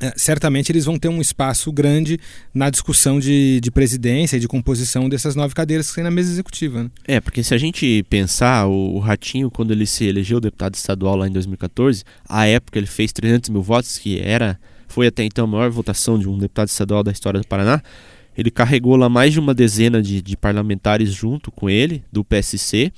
É, 0.00 0.12
certamente 0.16 0.70
eles 0.70 0.84
vão 0.84 0.96
ter 0.96 1.08
um 1.08 1.20
espaço 1.20 1.72
grande 1.72 2.18
na 2.54 2.70
discussão 2.70 3.18
de, 3.18 3.60
de 3.60 3.70
presidência 3.70 4.36
e 4.36 4.40
de 4.40 4.46
composição 4.46 5.08
dessas 5.08 5.34
nove 5.34 5.54
cadeiras 5.54 5.88
que 5.88 5.96
tem 5.96 6.04
na 6.04 6.10
mesa 6.10 6.30
executiva. 6.30 6.84
Né? 6.84 6.90
É, 7.06 7.20
porque 7.20 7.42
se 7.42 7.52
a 7.52 7.58
gente 7.58 8.04
pensar, 8.08 8.66
o, 8.66 8.94
o, 8.94 8.98
Ratinho, 9.00 9.50
quando 9.50 9.72
ele 9.72 9.86
se 9.86 10.04
elegeu 10.04 10.40
deputado 10.40 10.74
estadual 10.74 11.16
lá 11.16 11.26
em 11.26 11.32
2014, 11.32 12.04
à 12.28 12.46
época 12.46 12.78
ele 12.78 12.86
fez 12.86 13.12
300 13.12 13.50
mil 13.50 13.62
votos, 13.62 13.98
que 13.98 14.20
era 14.20 14.58
foi 14.88 15.06
até 15.06 15.22
então 15.22 15.44
a 15.44 15.48
maior 15.48 15.70
votação 15.70 16.18
de 16.18 16.28
um 16.28 16.38
deputado 16.38 16.68
estadual 16.68 17.02
da 17.02 17.12
história 17.12 17.40
do 17.40 17.46
Paraná. 17.46 17.82
Ele 18.36 18.50
carregou 18.50 18.96
lá 18.96 19.08
mais 19.08 19.32
de 19.32 19.40
uma 19.40 19.52
dezena 19.52 20.00
de, 20.00 20.22
de 20.22 20.36
parlamentares 20.36 21.12
junto 21.12 21.50
com 21.50 21.68
ele, 21.68 22.02
do 22.10 22.24
PSC. 22.24 22.92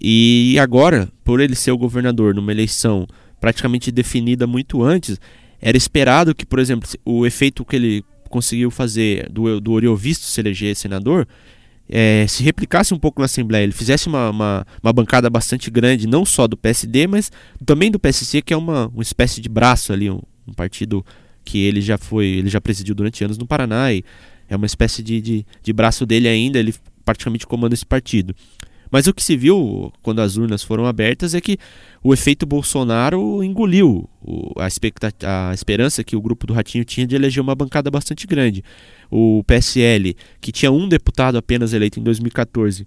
E 0.00 0.58
agora, 0.60 1.08
por 1.24 1.40
ele 1.40 1.54
ser 1.54 1.70
o 1.70 1.78
governador 1.78 2.34
numa 2.34 2.52
eleição 2.52 3.06
praticamente 3.40 3.90
definida 3.90 4.46
muito 4.46 4.82
antes, 4.82 5.18
era 5.66 5.76
esperado 5.76 6.32
que, 6.32 6.46
por 6.46 6.60
exemplo, 6.60 6.88
o 7.04 7.26
efeito 7.26 7.64
que 7.64 7.74
ele 7.74 8.04
conseguiu 8.30 8.70
fazer 8.70 9.28
do, 9.28 9.60
do 9.60 9.72
Oriovisto 9.72 10.24
se 10.24 10.40
eleger 10.40 10.76
senador 10.76 11.26
é, 11.88 12.24
se 12.28 12.44
replicasse 12.44 12.94
um 12.94 12.98
pouco 13.00 13.20
na 13.20 13.24
Assembleia, 13.24 13.64
ele 13.64 13.72
fizesse 13.72 14.06
uma, 14.06 14.30
uma, 14.30 14.66
uma, 14.80 14.92
bancada 14.92 15.28
bastante 15.28 15.68
grande, 15.68 16.06
não 16.06 16.24
só 16.24 16.46
do 16.46 16.56
PSD, 16.56 17.08
mas 17.08 17.32
também 17.64 17.90
do 17.90 17.98
PSC, 17.98 18.42
que 18.42 18.54
é 18.54 18.56
uma, 18.56 18.86
uma 18.86 19.02
espécie 19.02 19.40
de 19.40 19.48
braço 19.48 19.92
ali, 19.92 20.08
um, 20.08 20.20
um 20.46 20.52
partido 20.52 21.04
que 21.44 21.58
ele 21.58 21.80
já 21.80 21.98
foi, 21.98 22.26
ele 22.26 22.48
já 22.48 22.60
presidiu 22.60 22.94
durante 22.94 23.24
anos 23.24 23.36
no 23.36 23.44
Paraná 23.44 23.92
e 23.92 24.04
é 24.48 24.54
uma 24.54 24.66
espécie 24.66 25.02
de, 25.02 25.20
de, 25.20 25.46
de 25.64 25.72
braço 25.72 26.06
dele 26.06 26.28
ainda, 26.28 26.60
ele 26.60 26.72
praticamente 27.04 27.44
comanda 27.44 27.74
esse 27.74 27.86
partido. 27.86 28.36
Mas 28.90 29.06
o 29.06 29.14
que 29.14 29.22
se 29.22 29.36
viu 29.36 29.92
quando 30.02 30.20
as 30.20 30.36
urnas 30.36 30.62
foram 30.62 30.86
abertas 30.86 31.34
é 31.34 31.40
que 31.40 31.58
o 32.02 32.12
efeito 32.14 32.46
Bolsonaro 32.46 33.42
engoliu 33.42 34.08
a, 34.56 34.66
a 35.48 35.54
esperança 35.54 36.04
que 36.04 36.16
o 36.16 36.20
grupo 36.20 36.46
do 36.46 36.54
Ratinho 36.54 36.84
tinha 36.84 37.06
de 37.06 37.16
eleger 37.16 37.42
uma 37.42 37.54
bancada 37.54 37.90
bastante 37.90 38.26
grande. 38.26 38.62
O 39.10 39.42
PSL, 39.44 40.16
que 40.40 40.52
tinha 40.52 40.70
um 40.70 40.88
deputado 40.88 41.36
apenas 41.36 41.72
eleito 41.72 41.98
em 41.98 42.02
2014, 42.02 42.86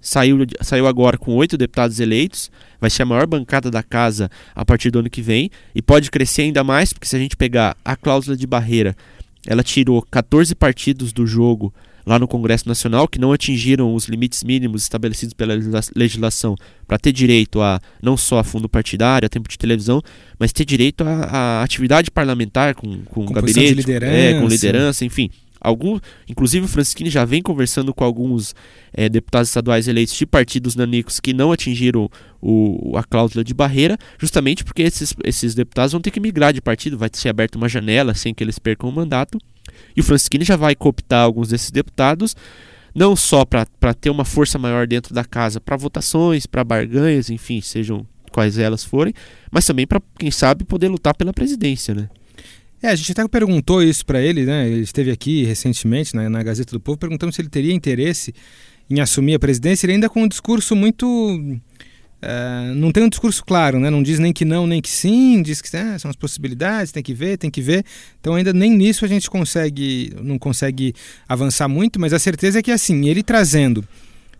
saiu, 0.00 0.38
saiu 0.60 0.86
agora 0.86 1.18
com 1.18 1.34
oito 1.36 1.56
deputados 1.56 2.00
eleitos, 2.00 2.50
vai 2.80 2.90
ser 2.90 3.02
a 3.02 3.06
maior 3.06 3.26
bancada 3.26 3.70
da 3.70 3.82
casa 3.82 4.30
a 4.54 4.64
partir 4.64 4.90
do 4.90 5.00
ano 5.00 5.10
que 5.10 5.22
vem 5.22 5.50
e 5.74 5.82
pode 5.82 6.10
crescer 6.10 6.42
ainda 6.42 6.64
mais, 6.64 6.92
porque 6.92 7.06
se 7.06 7.16
a 7.16 7.18
gente 7.18 7.36
pegar 7.36 7.76
a 7.84 7.94
cláusula 7.94 8.36
de 8.36 8.46
barreira, 8.46 8.96
ela 9.46 9.62
tirou 9.62 10.02
14 10.02 10.54
partidos 10.54 11.12
do 11.12 11.26
jogo 11.26 11.72
lá 12.06 12.18
no 12.18 12.28
Congresso 12.28 12.68
Nacional 12.68 13.06
que 13.06 13.18
não 13.18 13.32
atingiram 13.32 13.94
os 13.94 14.06
limites 14.06 14.42
mínimos 14.42 14.82
estabelecidos 14.82 15.34
pela 15.34 15.54
legislação 15.94 16.56
para 16.86 16.98
ter 16.98 17.12
direito 17.12 17.60
a 17.60 17.80
não 18.02 18.16
só 18.16 18.38
a 18.38 18.44
fundo 18.44 18.68
partidário, 18.68 19.26
a 19.26 19.28
tempo 19.28 19.48
de 19.48 19.58
televisão, 19.58 20.02
mas 20.38 20.52
ter 20.52 20.64
direito 20.64 21.04
a, 21.04 21.24
a 21.24 21.62
atividade 21.62 22.10
parlamentar 22.10 22.74
com, 22.74 23.02
com, 23.04 23.26
com 23.26 23.32
gabinete, 23.32 23.74
liderança. 23.74 24.12
É, 24.12 24.40
com 24.40 24.48
liderança, 24.48 25.04
enfim. 25.04 25.30
Algum, 25.60 26.00
inclusive 26.26 26.64
o 26.64 26.68
Francisquini 26.68 27.10
já 27.10 27.24
vem 27.26 27.42
conversando 27.42 27.92
com 27.92 28.02
alguns 28.02 28.54
é, 28.94 29.10
deputados 29.10 29.50
estaduais 29.50 29.86
eleitos 29.86 30.14
de 30.14 30.24
partidos 30.24 30.74
nanicos 30.74 31.20
que 31.20 31.34
não 31.34 31.52
atingiram 31.52 32.10
o, 32.40 32.96
a 32.96 33.04
cláusula 33.04 33.44
de 33.44 33.52
barreira, 33.52 33.98
justamente 34.18 34.64
porque 34.64 34.80
esses, 34.82 35.14
esses 35.22 35.54
deputados 35.54 35.92
vão 35.92 36.00
ter 36.00 36.10
que 36.10 36.18
migrar 36.18 36.54
de 36.54 36.62
partido, 36.62 36.96
vai 36.96 37.10
ser 37.12 37.28
aberta 37.28 37.58
uma 37.58 37.68
janela 37.68 38.14
sem 38.14 38.32
que 38.32 38.42
eles 38.42 38.58
percam 38.58 38.88
o 38.88 38.92
mandato. 38.92 39.38
E 39.96 40.00
o 40.00 40.04
Francisquini 40.04 40.44
já 40.44 40.56
vai 40.56 40.74
cooptar 40.74 41.24
alguns 41.24 41.48
desses 41.48 41.70
deputados, 41.70 42.36
não 42.94 43.14
só 43.14 43.44
para 43.44 43.66
ter 43.94 44.10
uma 44.10 44.24
força 44.24 44.58
maior 44.58 44.86
dentro 44.86 45.14
da 45.14 45.24
casa, 45.24 45.60
para 45.60 45.76
votações, 45.76 46.46
para 46.46 46.64
barganhas, 46.64 47.30
enfim, 47.30 47.60
sejam 47.60 48.06
quais 48.30 48.58
elas 48.58 48.84
forem, 48.84 49.12
mas 49.50 49.66
também 49.66 49.86
para, 49.86 50.00
quem 50.18 50.30
sabe, 50.30 50.64
poder 50.64 50.88
lutar 50.88 51.14
pela 51.14 51.32
presidência, 51.32 51.94
né? 51.94 52.08
É, 52.82 52.88
a 52.88 52.94
gente 52.94 53.12
até 53.12 53.26
perguntou 53.28 53.82
isso 53.82 54.06
para 54.06 54.22
ele, 54.22 54.46
né? 54.46 54.66
Ele 54.66 54.80
esteve 54.80 55.10
aqui 55.10 55.44
recentemente 55.44 56.14
na, 56.14 56.30
na 56.30 56.42
Gazeta 56.42 56.72
do 56.72 56.80
Povo, 56.80 56.96
perguntando 56.96 57.32
se 57.32 57.40
ele 57.42 57.50
teria 57.50 57.74
interesse 57.74 58.34
em 58.88 59.00
assumir 59.00 59.34
a 59.34 59.38
presidência, 59.38 59.86
ele 59.86 59.94
ainda 59.94 60.08
com 60.08 60.22
um 60.22 60.28
discurso 60.28 60.74
muito 60.74 61.60
Uh, 62.22 62.74
não 62.74 62.92
tem 62.92 63.02
um 63.02 63.08
discurso 63.08 63.42
claro, 63.42 63.80
né? 63.80 63.88
não 63.88 64.02
diz 64.02 64.18
nem 64.18 64.30
que 64.30 64.44
não, 64.44 64.66
nem 64.66 64.82
que 64.82 64.90
sim, 64.90 65.40
diz 65.40 65.62
que 65.62 65.74
ah, 65.74 65.98
são 65.98 66.10
as 66.10 66.16
possibilidades, 66.16 66.92
tem 66.92 67.02
que 67.02 67.14
ver, 67.14 67.38
tem 67.38 67.50
que 67.50 67.62
ver. 67.62 67.82
Então 68.20 68.34
ainda 68.34 68.52
nem 68.52 68.70
nisso 68.70 69.06
a 69.06 69.08
gente 69.08 69.30
consegue, 69.30 70.12
não 70.20 70.38
consegue 70.38 70.94
avançar 71.26 71.66
muito, 71.66 71.98
mas 71.98 72.12
a 72.12 72.18
certeza 72.18 72.58
é 72.58 72.62
que 72.62 72.70
assim, 72.70 73.08
ele 73.08 73.22
trazendo 73.22 73.82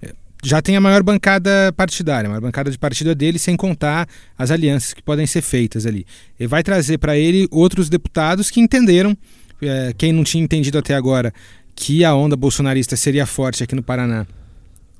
eh, 0.03 0.12
já 0.45 0.61
tem 0.61 0.77
a 0.77 0.81
maior 0.81 1.03
bancada 1.03 1.73
partidária, 1.75 2.29
a 2.29 2.31
maior 2.31 2.43
bancada 2.43 2.71
de 2.71 2.79
partido 2.79 3.12
é 3.12 3.14
dele, 3.14 3.38
sem 3.38 3.57
contar 3.57 4.07
as 4.37 4.51
alianças 4.51 4.93
que 4.93 5.03
podem 5.03 5.27
ser 5.27 5.40
feitas 5.40 5.87
ali. 5.87 6.05
Ele 6.38 6.49
vai 6.49 6.62
trazer 6.62 6.99
para 6.99 7.16
ele 7.16 7.49
outros 7.51 7.88
deputados 7.88 8.51
que 8.51 8.61
entenderam, 8.61 9.16
é, 9.62 9.95
quem 9.97 10.12
não 10.12 10.23
tinha 10.23 10.45
entendido 10.45 10.77
até 10.77 10.95
agora, 10.95 11.33
que 11.75 12.05
a 12.05 12.14
onda 12.14 12.37
bolsonarista 12.37 12.95
seria 12.95 13.25
forte 13.25 13.64
aqui 13.64 13.75
no 13.75 13.83
Paraná 13.83 14.27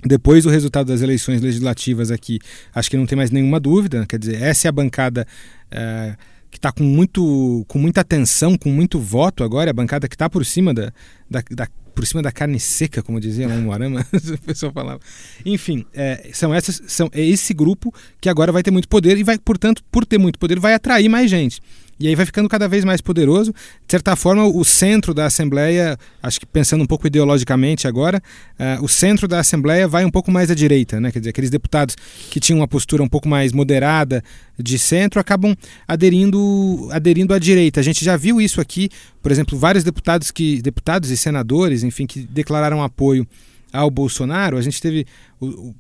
depois 0.05 0.45
do 0.45 0.51
resultado 0.51 0.87
das 0.87 1.03
eleições 1.03 1.41
legislativas 1.41 2.11
aqui, 2.11 2.39
acho 2.75 2.91
que 2.91 2.97
não 2.97 3.07
tem 3.07 3.17
mais 3.17 3.31
nenhuma 3.31 3.61
dúvida. 3.61 4.07
Quer 4.07 4.19
dizer, 4.19 4.43
essa 4.43 4.67
é 4.67 4.71
a 4.71 4.73
bancada 4.73 5.27
é, 5.71 6.17
que 6.51 6.59
está 6.59 6.73
com, 6.73 6.83
muito, 6.83 7.65
com 7.69 7.79
muita 7.79 8.01
atenção, 8.01 8.57
com 8.57 8.71
muito 8.71 8.99
voto 8.99 9.45
agora, 9.45 9.71
é 9.71 9.73
a 9.73 9.75
bancada 9.75 10.09
que 10.09 10.15
está 10.15 10.29
por 10.29 10.45
cima 10.45 10.75
da, 10.75 10.93
da, 11.29 11.43
da, 11.51 11.69
por 11.95 12.07
cima 12.07 12.23
da 12.23 12.33
carne 12.33 12.59
seca, 12.59 13.03
como 13.03 13.21
dizia 13.21 13.47
lá 13.47 13.55
em 13.55 13.63
Moarama, 13.63 14.01
a 14.13 14.47
pessoa 14.47 14.73
falava. 14.73 15.01
Enfim, 15.45 15.85
é, 15.95 16.31
são 16.33 16.53
essas, 16.53 16.83
são, 16.89 17.09
é 17.13 17.23
esse 17.23 17.55
grupo 17.55 17.95
que 18.21 18.29
agora 18.29 18.51
vai 18.51 18.63
ter 18.63 18.71
muito 18.71 18.89
poder 18.89 19.17
e 19.17 19.23
vai, 19.23 19.39
portanto, 19.39 19.83
por 19.91 20.05
ter 20.05 20.19
muito 20.19 20.39
poder, 20.39 20.59
vai 20.59 20.75
atrair 20.75 21.09
mais 21.09 21.31
gente. 21.31 21.61
E 22.01 22.09
aí 22.09 22.15
vai 22.15 22.25
ficando 22.25 22.49
cada 22.49 22.67
vez 22.67 22.83
mais 22.83 23.03
poderoso. 23.03 23.53
De 23.53 23.91
certa 23.91 24.17
forma, 24.17 24.47
o 24.47 24.65
centro 24.65 25.13
da 25.13 25.27
Assembleia, 25.27 25.99
acho 26.23 26.41
que 26.41 26.47
pensando 26.47 26.83
um 26.83 26.87
pouco 26.87 27.07
ideologicamente 27.07 27.87
agora, 27.87 28.23
uh, 28.59 28.83
o 28.83 28.89
centro 28.89 29.29
da 29.29 29.39
Assembleia 29.39 29.87
vai 29.87 30.03
um 30.07 30.11
pouco 30.11 30.33
mais 30.33 30.51
à 30.51 30.55
direita, 30.55 30.99
né? 30.99 31.13
Quer 31.13 31.19
dizer, 31.19 31.31
aqueles 31.31 31.51
deputados 31.51 31.95
que 32.31 32.41
tinham 32.41 32.61
uma 32.61 32.67
postura 32.67 33.03
um 33.03 33.09
pouco 33.09 33.29
mais 33.29 33.53
moderada 33.53 34.25
de 34.59 34.79
centro 34.79 35.21
acabam 35.21 35.55
aderindo, 35.87 36.89
aderindo 36.91 37.35
à 37.35 37.39
direita. 37.39 37.81
A 37.81 37.83
gente 37.83 38.03
já 38.03 38.17
viu 38.17 38.41
isso 38.41 38.63
aqui, 38.63 38.89
por 39.23 39.31
exemplo, 39.31 39.59
vários 39.59 39.85
deputados 39.85 40.31
que 40.31 40.63
deputados 40.63 41.11
e 41.11 41.19
senadores, 41.19 41.83
enfim, 41.83 42.07
que 42.07 42.21
declararam 42.21 42.83
apoio 42.83 43.27
ao 43.73 43.91
Bolsonaro. 43.91 44.57
A 44.57 44.63
gente 44.63 44.81
teve. 44.81 45.07
O, 45.41 45.47
o, 45.47 45.75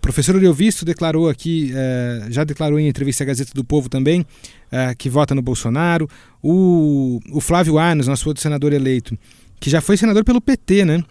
professor 0.00 0.36
Oriovisto 0.36 0.84
declarou 0.84 1.28
aqui, 1.28 1.72
eh, 1.74 2.26
já 2.30 2.44
declarou 2.44 2.78
em 2.78 2.88
entrevista 2.88 3.24
à 3.24 3.26
Gazeta 3.26 3.52
do 3.54 3.64
Povo 3.64 3.88
também, 3.88 4.26
eh, 4.70 4.94
que 4.94 5.08
vota 5.08 5.34
no 5.34 5.42
Bolsonaro. 5.42 6.08
O, 6.42 7.20
o 7.32 7.40
Flávio 7.40 7.78
Arnes, 7.78 8.06
nosso 8.06 8.28
outro 8.28 8.42
senador 8.42 8.72
eleito, 8.72 9.16
que 9.58 9.70
já 9.70 9.80
foi 9.80 9.96
senador 9.96 10.24
pelo 10.24 10.40
PT, 10.40 10.84
né? 10.84 11.02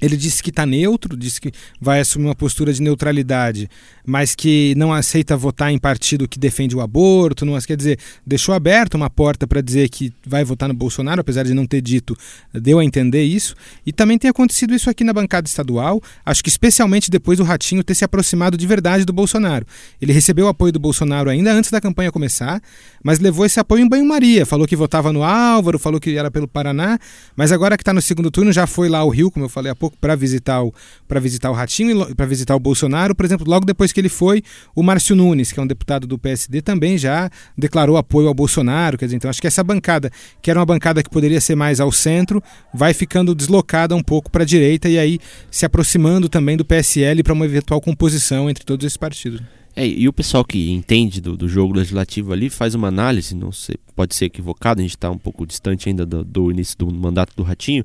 Ele 0.00 0.16
disse 0.16 0.42
que 0.42 0.50
está 0.50 0.64
neutro, 0.64 1.16
disse 1.16 1.40
que 1.40 1.52
vai 1.80 2.00
assumir 2.00 2.26
uma 2.26 2.34
postura 2.34 2.72
de 2.72 2.82
neutralidade, 2.82 3.68
mas 4.04 4.34
que 4.34 4.74
não 4.76 4.92
aceita 4.92 5.36
votar 5.36 5.70
em 5.70 5.78
partido 5.78 6.26
que 6.26 6.38
defende 6.38 6.74
o 6.74 6.80
aborto. 6.80 7.44
Não, 7.44 7.58
quer 7.60 7.76
dizer, 7.76 7.98
deixou 8.26 8.54
aberta 8.54 8.96
uma 8.96 9.10
porta 9.10 9.46
para 9.46 9.60
dizer 9.60 9.88
que 9.88 10.12
vai 10.26 10.44
votar 10.44 10.68
no 10.68 10.74
Bolsonaro, 10.74 11.20
apesar 11.20 11.44
de 11.44 11.54
não 11.54 11.66
ter 11.66 11.80
dito, 11.80 12.16
deu 12.52 12.78
a 12.78 12.84
entender 12.84 13.22
isso. 13.22 13.54
E 13.84 13.92
também 13.92 14.18
tem 14.18 14.30
acontecido 14.30 14.74
isso 14.74 14.88
aqui 14.88 15.04
na 15.04 15.12
bancada 15.12 15.46
estadual, 15.46 16.00
acho 16.24 16.42
que 16.42 16.48
especialmente 16.48 17.10
depois 17.10 17.38
do 17.38 17.44
Ratinho 17.44 17.84
ter 17.84 17.94
se 17.94 18.04
aproximado 18.04 18.56
de 18.56 18.66
verdade 18.66 19.04
do 19.04 19.12
Bolsonaro. 19.12 19.66
Ele 20.00 20.12
recebeu 20.12 20.46
o 20.46 20.48
apoio 20.48 20.72
do 20.72 20.78
Bolsonaro 20.78 21.30
ainda 21.30 21.52
antes 21.52 21.70
da 21.70 21.80
campanha 21.80 22.10
começar, 22.10 22.60
mas 23.02 23.18
levou 23.18 23.44
esse 23.44 23.60
apoio 23.60 23.84
em 23.84 23.88
banho-maria. 23.88 24.46
Falou 24.46 24.66
que 24.66 24.76
votava 24.76 25.12
no 25.12 25.22
Álvaro, 25.22 25.78
falou 25.78 26.00
que 26.00 26.16
era 26.16 26.30
pelo 26.30 26.48
Paraná, 26.48 26.98
mas 27.36 27.52
agora 27.52 27.76
que 27.76 27.82
está 27.82 27.92
no 27.92 28.02
segundo 28.02 28.30
turno 28.30 28.52
já 28.52 28.66
foi 28.66 28.88
lá 28.88 28.98
ao 28.98 29.08
Rio, 29.08 29.30
como 29.30 29.44
eu 29.44 29.48
falei 29.48 29.70
há 29.70 29.74
pouco 29.74 29.89
pouco 29.90 29.96
para 29.98 30.14
visitar 30.14 30.62
o 30.62 30.72
para 31.06 31.18
visitar 31.18 31.50
o 31.50 31.52
Ratinho 31.52 32.08
e 32.10 32.14
para 32.14 32.26
visitar 32.26 32.54
o 32.54 32.60
Bolsonaro, 32.60 33.14
por 33.14 33.26
exemplo, 33.26 33.44
logo 33.48 33.66
depois 33.66 33.92
que 33.92 34.00
ele 34.00 34.08
foi, 34.08 34.42
o 34.74 34.82
Márcio 34.82 35.16
Nunes, 35.16 35.50
que 35.50 35.58
é 35.58 35.62
um 35.62 35.66
deputado 35.66 36.06
do 36.06 36.16
PSD, 36.16 36.62
também 36.62 36.96
já 36.96 37.28
declarou 37.58 37.96
apoio 37.96 38.28
ao 38.28 38.34
Bolsonaro, 38.34 38.96
quer 38.96 39.06
dizer, 39.06 39.16
então 39.16 39.28
acho 39.28 39.40
que 39.40 39.46
essa 39.46 39.64
bancada, 39.64 40.10
que 40.40 40.50
era 40.50 40.60
uma 40.60 40.66
bancada 40.66 41.02
que 41.02 41.10
poderia 41.10 41.40
ser 41.40 41.56
mais 41.56 41.80
ao 41.80 41.90
centro, 41.90 42.40
vai 42.72 42.94
ficando 42.94 43.34
deslocada 43.34 43.96
um 43.96 44.02
pouco 44.02 44.30
para 44.30 44.44
a 44.44 44.46
direita 44.46 44.88
e 44.88 44.98
aí 44.98 45.18
se 45.50 45.66
aproximando 45.66 46.28
também 46.28 46.56
do 46.56 46.64
PSL 46.64 47.24
para 47.24 47.32
uma 47.32 47.44
eventual 47.44 47.80
composição 47.80 48.48
entre 48.48 48.64
todos 48.64 48.86
esses 48.86 48.96
partidos. 48.96 49.42
É, 49.74 49.86
e 49.86 50.08
o 50.08 50.12
pessoal 50.12 50.44
que 50.44 50.70
entende 50.70 51.20
do, 51.20 51.36
do, 51.36 51.48
jogo 51.48 51.74
legislativo 51.74 52.32
ali 52.32 52.50
faz 52.50 52.74
uma 52.74 52.88
análise, 52.88 53.34
não 53.34 53.52
sei, 53.52 53.76
pode 53.94 54.14
ser 54.14 54.26
equivocado, 54.26 54.80
a 54.80 54.82
gente 54.82 54.96
está 54.96 55.10
um 55.10 55.18
pouco 55.18 55.46
distante 55.46 55.88
ainda 55.88 56.04
do, 56.04 56.24
do 56.24 56.50
início 56.50 56.76
do 56.76 56.92
mandato 56.92 57.32
do 57.36 57.42
Ratinho, 57.42 57.84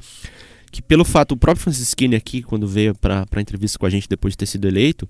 que 0.75 0.81
pelo 0.81 1.05
fato, 1.05 1.31
o 1.31 1.37
próprio 1.37 1.63
Francisquini 1.63 2.17
aqui, 2.17 2.43
quando 2.43 2.67
veio 2.67 2.93
para 2.93 3.25
a 3.31 3.39
entrevista 3.39 3.79
com 3.79 3.85
a 3.85 3.89
gente 3.89 4.09
depois 4.09 4.33
de 4.33 4.39
ter 4.39 4.45
sido 4.45 4.67
eleito, 4.67 5.07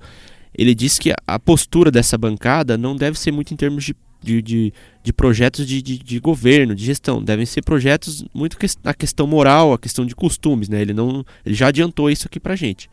ele 0.55 0.75
disse 0.75 0.99
que 0.99 1.11
a 1.25 1.39
postura 1.39 1.89
dessa 1.89 2.15
bancada 2.19 2.77
não 2.77 2.95
deve 2.95 3.17
ser 3.17 3.31
muito 3.31 3.51
em 3.51 3.57
termos 3.57 3.83
de, 3.83 3.95
de, 4.21 4.43
de, 4.43 4.73
de 5.01 5.11
projetos 5.11 5.65
de, 5.65 5.81
de, 5.81 5.97
de, 5.97 6.19
governo, 6.19 6.75
de 6.75 6.85
gestão. 6.85 7.23
Devem 7.23 7.47
ser 7.47 7.63
projetos 7.63 8.23
muito 8.31 8.59
que, 8.59 8.67
a 8.83 8.93
questão 8.93 9.25
moral, 9.25 9.73
a 9.73 9.79
questão 9.79 10.05
de 10.05 10.15
costumes. 10.15 10.69
Né? 10.69 10.83
Ele, 10.83 10.93
não, 10.93 11.25
ele 11.43 11.55
já 11.55 11.69
adiantou 11.69 12.11
isso 12.11 12.27
aqui 12.27 12.39
para 12.39 12.55
gente. 12.55 12.87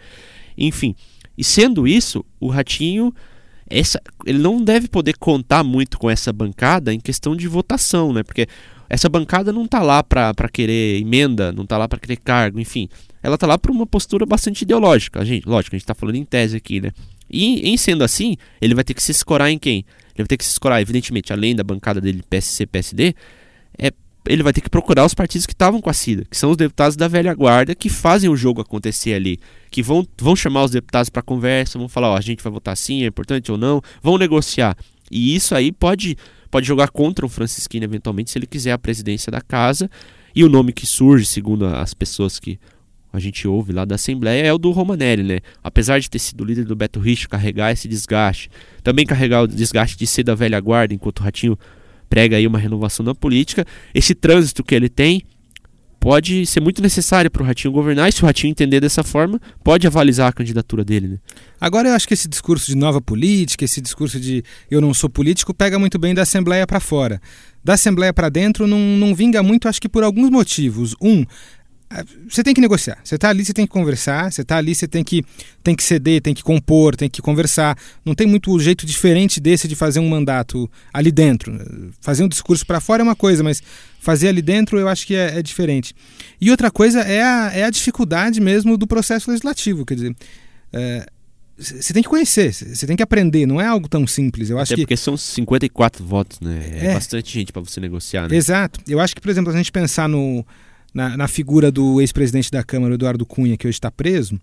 Enfim, 0.57 0.97
e 1.37 1.45
sendo 1.45 1.87
isso, 1.87 2.25
o 2.41 2.49
Ratinho 2.49 3.13
essa, 3.69 4.01
ele 4.25 4.39
não 4.39 4.65
deve 4.65 4.89
poder 4.89 5.19
contar 5.19 5.63
muito 5.63 5.99
com 5.99 6.11
essa 6.11 6.33
bancada 6.33 6.93
em 6.93 6.99
questão 6.99 7.37
de 7.37 7.47
votação, 7.47 8.13
né? 8.15 8.23
Porque 8.23 8.47
essa 8.93 9.09
bancada 9.09 9.55
não 9.55 9.65
está 9.65 9.81
lá 9.81 10.03
para 10.03 10.35
querer 10.53 11.01
emenda, 11.01 11.51
não 11.51 11.65
está 11.65 11.79
lá 11.79 11.89
para 11.89 11.99
querer 11.99 12.17
cargo, 12.17 12.61
enfim. 12.61 12.91
Ela 13.23 13.37
está 13.37 13.47
lá 13.47 13.57
por 13.57 13.71
uma 13.71 13.87
postura 13.87 14.27
bastante 14.27 14.63
ideológica. 14.63 15.19
A 15.19 15.25
gente, 15.25 15.49
lógico, 15.49 15.75
a 15.75 15.79
gente 15.79 15.85
está 15.85 15.95
falando 15.95 16.17
em 16.17 16.25
tese 16.27 16.59
aqui, 16.59 16.79
né? 16.79 16.91
E 17.31 17.71
em 17.71 17.79
sendo 17.79 18.05
assim, 18.05 18.37
ele 18.61 18.75
vai 18.75 18.85
ter 18.85 18.93
que 18.93 19.03
se 19.03 19.11
escorar 19.11 19.51
em 19.51 19.59
quem? 19.59 19.79
Ele 20.09 20.19
vai 20.19 20.27
ter 20.27 20.37
que 20.37 20.45
se 20.45 20.51
escorar, 20.51 20.83
evidentemente, 20.83 21.33
além 21.33 21.57
da 21.57 21.65
bancada 21.65 22.03
dele 22.03 22.23
PSC, 22.29 22.67
PSD, 22.67 23.15
é, 23.79 23.93
ele 24.29 24.43
vai 24.43 24.53
ter 24.53 24.61
que 24.61 24.69
procurar 24.69 25.07
os 25.07 25.15
partidos 25.15 25.47
que 25.47 25.55
estavam 25.55 25.81
com 25.81 25.89
a 25.89 25.95
Cida, 25.95 26.27
que 26.31 26.37
são 26.37 26.51
os 26.51 26.57
deputados 26.59 26.95
da 26.95 27.09
velha 27.09 27.33
guarda 27.33 27.75
que 27.75 27.89
fazem 27.89 28.29
o 28.29 28.37
jogo 28.37 28.61
acontecer 28.61 29.15
ali, 29.15 29.41
que 29.71 29.83
vão, 29.83 30.07
vão 30.21 30.37
chamar 30.37 30.65
os 30.65 30.71
deputados 30.71 31.09
para 31.09 31.23
conversa, 31.23 31.79
vão 31.79 31.89
falar, 31.89 32.11
ó, 32.11 32.17
a 32.19 32.21
gente 32.21 32.45
vai 32.45 32.53
votar 32.53 32.77
sim, 32.77 33.05
é 33.05 33.07
importante 33.07 33.51
ou 33.51 33.57
não, 33.57 33.81
vão 34.03 34.19
negociar. 34.19 34.77
E 35.11 35.35
isso 35.35 35.55
aí 35.55 35.73
pode 35.73 36.15
pode 36.53 36.67
jogar 36.67 36.91
contra 36.91 37.25
o 37.25 37.31
Francisquini 37.31 37.87
eventualmente 37.87 38.31
se 38.31 38.39
ele 38.39 38.47
quiser 38.47 38.73
a 38.73 38.79
presidência 38.79 39.33
da 39.33 39.41
casa. 39.41 39.91
E 40.35 40.45
o 40.45 40.51
nome 40.51 40.71
que 40.71 40.87
surge, 40.87 41.25
segundo 41.25 41.67
as 41.67 41.95
pessoas 41.95 42.39
que 42.39 42.61
a 43.11 43.19
gente 43.19 43.49
ouve 43.49 43.73
lá 43.73 43.87
da 43.87 43.95
Assembleia, 43.95 44.47
é 44.47 44.53
o 44.53 44.59
do 44.59 44.71
Romanelli, 44.71 45.23
né? 45.23 45.41
Apesar 45.65 45.99
de 45.99 46.11
ter 46.11 46.19
sido 46.19 46.45
líder 46.45 46.67
do 46.67 46.77
Beto 46.77 47.01
Richo, 47.01 47.27
carregar 47.27 47.73
esse 47.73 47.89
desgaste, 47.89 48.51
também 48.83 49.07
carregar 49.07 49.43
o 49.43 49.49
desgaste 49.49 49.97
de 49.97 50.07
ser 50.07 50.25
da 50.25 50.35
velha 50.35 50.61
guarda, 50.61 50.93
enquanto 50.93 51.21
o 51.21 51.23
Ratinho 51.23 51.59
prega 52.09 52.37
aí 52.37 52.47
uma 52.47 52.59
renovação 52.59 53.05
da 53.05 53.15
política, 53.15 53.65
esse 53.95 54.15
trânsito 54.15 54.63
que 54.63 54.75
ele 54.75 54.91
tem 54.91 55.23
pode 56.03 56.45
ser 56.47 56.61
muito 56.61 56.83
necessário 56.83 57.31
para 57.31 57.45
o 57.45 57.47
Ratinho 57.47 57.73
governar, 57.73 58.09
e 58.09 58.13
se 58.13 58.25
o 58.25 58.27
Ratinho 58.27 58.51
entender 58.51 58.81
dessa 58.81 59.05
forma, 59.05 59.41
pode 59.63 59.87
avalizar 59.87 60.29
a 60.29 60.33
candidatura 60.33 60.85
dele. 60.85 61.07
Né? 61.07 61.19
Agora 61.61 61.89
eu 61.89 61.95
acho 61.95 62.09
que 62.09 62.13
esse 62.13 62.29
discurso 62.29 62.67
de 62.67 62.77
nova 62.77 63.01
política, 63.01 63.65
esse 63.65 63.81
discurso 63.81 64.19
de 64.19 64.43
eu 64.69 64.81
não 64.81 64.93
sou 64.93 65.09
político, 65.09 65.55
pega 65.55 65.79
muito 65.79 66.01
bem 66.01 66.13
da 66.13 66.23
Assembleia 66.23 66.67
para 66.67 66.81
fora. 66.81 67.23
Da 67.63 67.75
Assembleia 67.75 68.13
para 68.13 68.29
dentro 68.29 68.67
não, 68.67 68.81
não 68.81 69.15
vinga 69.15 69.45
muito, 69.45 69.69
acho 69.69 69.81
que 69.81 69.89
por 69.89 70.03
alguns 70.03 70.29
motivos. 70.29 70.97
Um, 71.01 71.25
você 72.29 72.43
tem 72.43 72.55
que 72.55 72.61
negociar. 72.61 72.99
Você 73.05 73.17
está 73.17 73.29
ali, 73.29 73.45
você 73.45 73.53
tem 73.53 73.67
que 73.67 73.73
conversar. 73.73 74.33
Você 74.33 74.43
está 74.43 74.57
ali, 74.57 74.75
você 74.75 74.89
tem 74.89 75.05
que, 75.05 75.23
tem 75.63 75.77
que 75.77 75.83
ceder, 75.83 76.23
tem 76.23 76.33
que 76.35 76.43
compor, 76.43 76.97
tem 76.97 77.09
que 77.09 77.21
conversar. 77.21 77.77
Não 78.05 78.15
tem 78.15 78.27
muito 78.27 78.59
jeito 78.59 78.87
diferente 78.87 79.41
desse 79.41 79.69
de 79.69 79.77
fazer 79.77 80.01
um 80.01 80.09
mandato 80.09 80.71
ali 80.93 81.13
dentro. 81.13 81.57
Fazer 82.01 82.25
um 82.25 82.29
discurso 82.29 82.67
para 82.67 82.81
fora 82.81 83.03
é 83.03 83.05
uma 83.05 83.17
coisa, 83.17 83.43
mas 83.43 83.63
fazer 84.03 84.29
ali 84.29 84.43
dentro 84.43 84.81
eu 84.81 84.89
acho 84.89 85.07
que 85.07 85.15
é, 85.15 85.39
é, 85.39 85.43
diferente. 85.43 85.95
E 86.41 86.51
outra 86.51 86.73
coisa 86.73 87.03
é 87.03 87.23
a, 87.23 87.53
é 87.55 87.63
a 87.63 87.71
dificuldade 87.71 88.41
mesmo 88.41 88.77
do 88.77 88.85
processo 88.85 89.31
legislativo. 89.31 89.87
Quer 89.87 89.95
dizer, 89.95 90.17
é, 90.73 91.07
você 91.57 91.93
tem 91.93 92.03
que 92.03 92.09
conhecer, 92.09 92.53
você 92.53 92.85
tem 92.85 92.97
que 92.97 93.03
aprender, 93.03 93.47
não 93.47 93.61
é 93.61 93.67
algo 93.67 93.89
tão 93.89 94.05
simples. 94.05 94.51
Eu 94.51 94.59
acho 94.59 94.73
Até 94.73 94.81
que 94.81 94.83
porque 94.83 94.97
são 94.97 95.17
54 95.17 96.05
votos, 96.05 96.41
né? 96.41 96.81
É, 96.81 96.87
é 96.87 96.95
bastante 96.95 97.33
gente 97.33 97.53
para 97.53 97.63
você 97.63 97.79
negociar, 97.79 98.29
né? 98.29 98.37
Exato. 98.37 98.81
Eu 98.89 98.99
acho 98.99 99.15
que, 99.15 99.21
por 99.21 99.31
exemplo, 99.31 99.53
a 99.53 99.57
gente 99.57 99.71
pensar 99.71 100.09
no 100.09 100.45
na, 100.93 101.17
na 101.17 101.29
figura 101.29 101.71
do 101.71 102.01
ex-presidente 102.01 102.51
da 102.51 102.65
Câmara, 102.65 102.95
Eduardo 102.95 103.25
Cunha, 103.25 103.57
que 103.57 103.69
hoje 103.69 103.77
está 103.77 103.91
preso, 103.91 104.39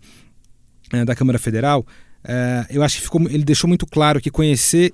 é, 0.93 1.03
da 1.03 1.13
Câmara 1.13 1.37
Federal, 1.37 1.85
é, 2.23 2.65
eu 2.69 2.81
acho 2.81 2.95
que 2.95 3.01
ficou, 3.03 3.21
ele 3.29 3.43
deixou 3.43 3.67
muito 3.67 3.85
claro 3.85 4.21
que 4.21 4.31
conhecer 4.31 4.93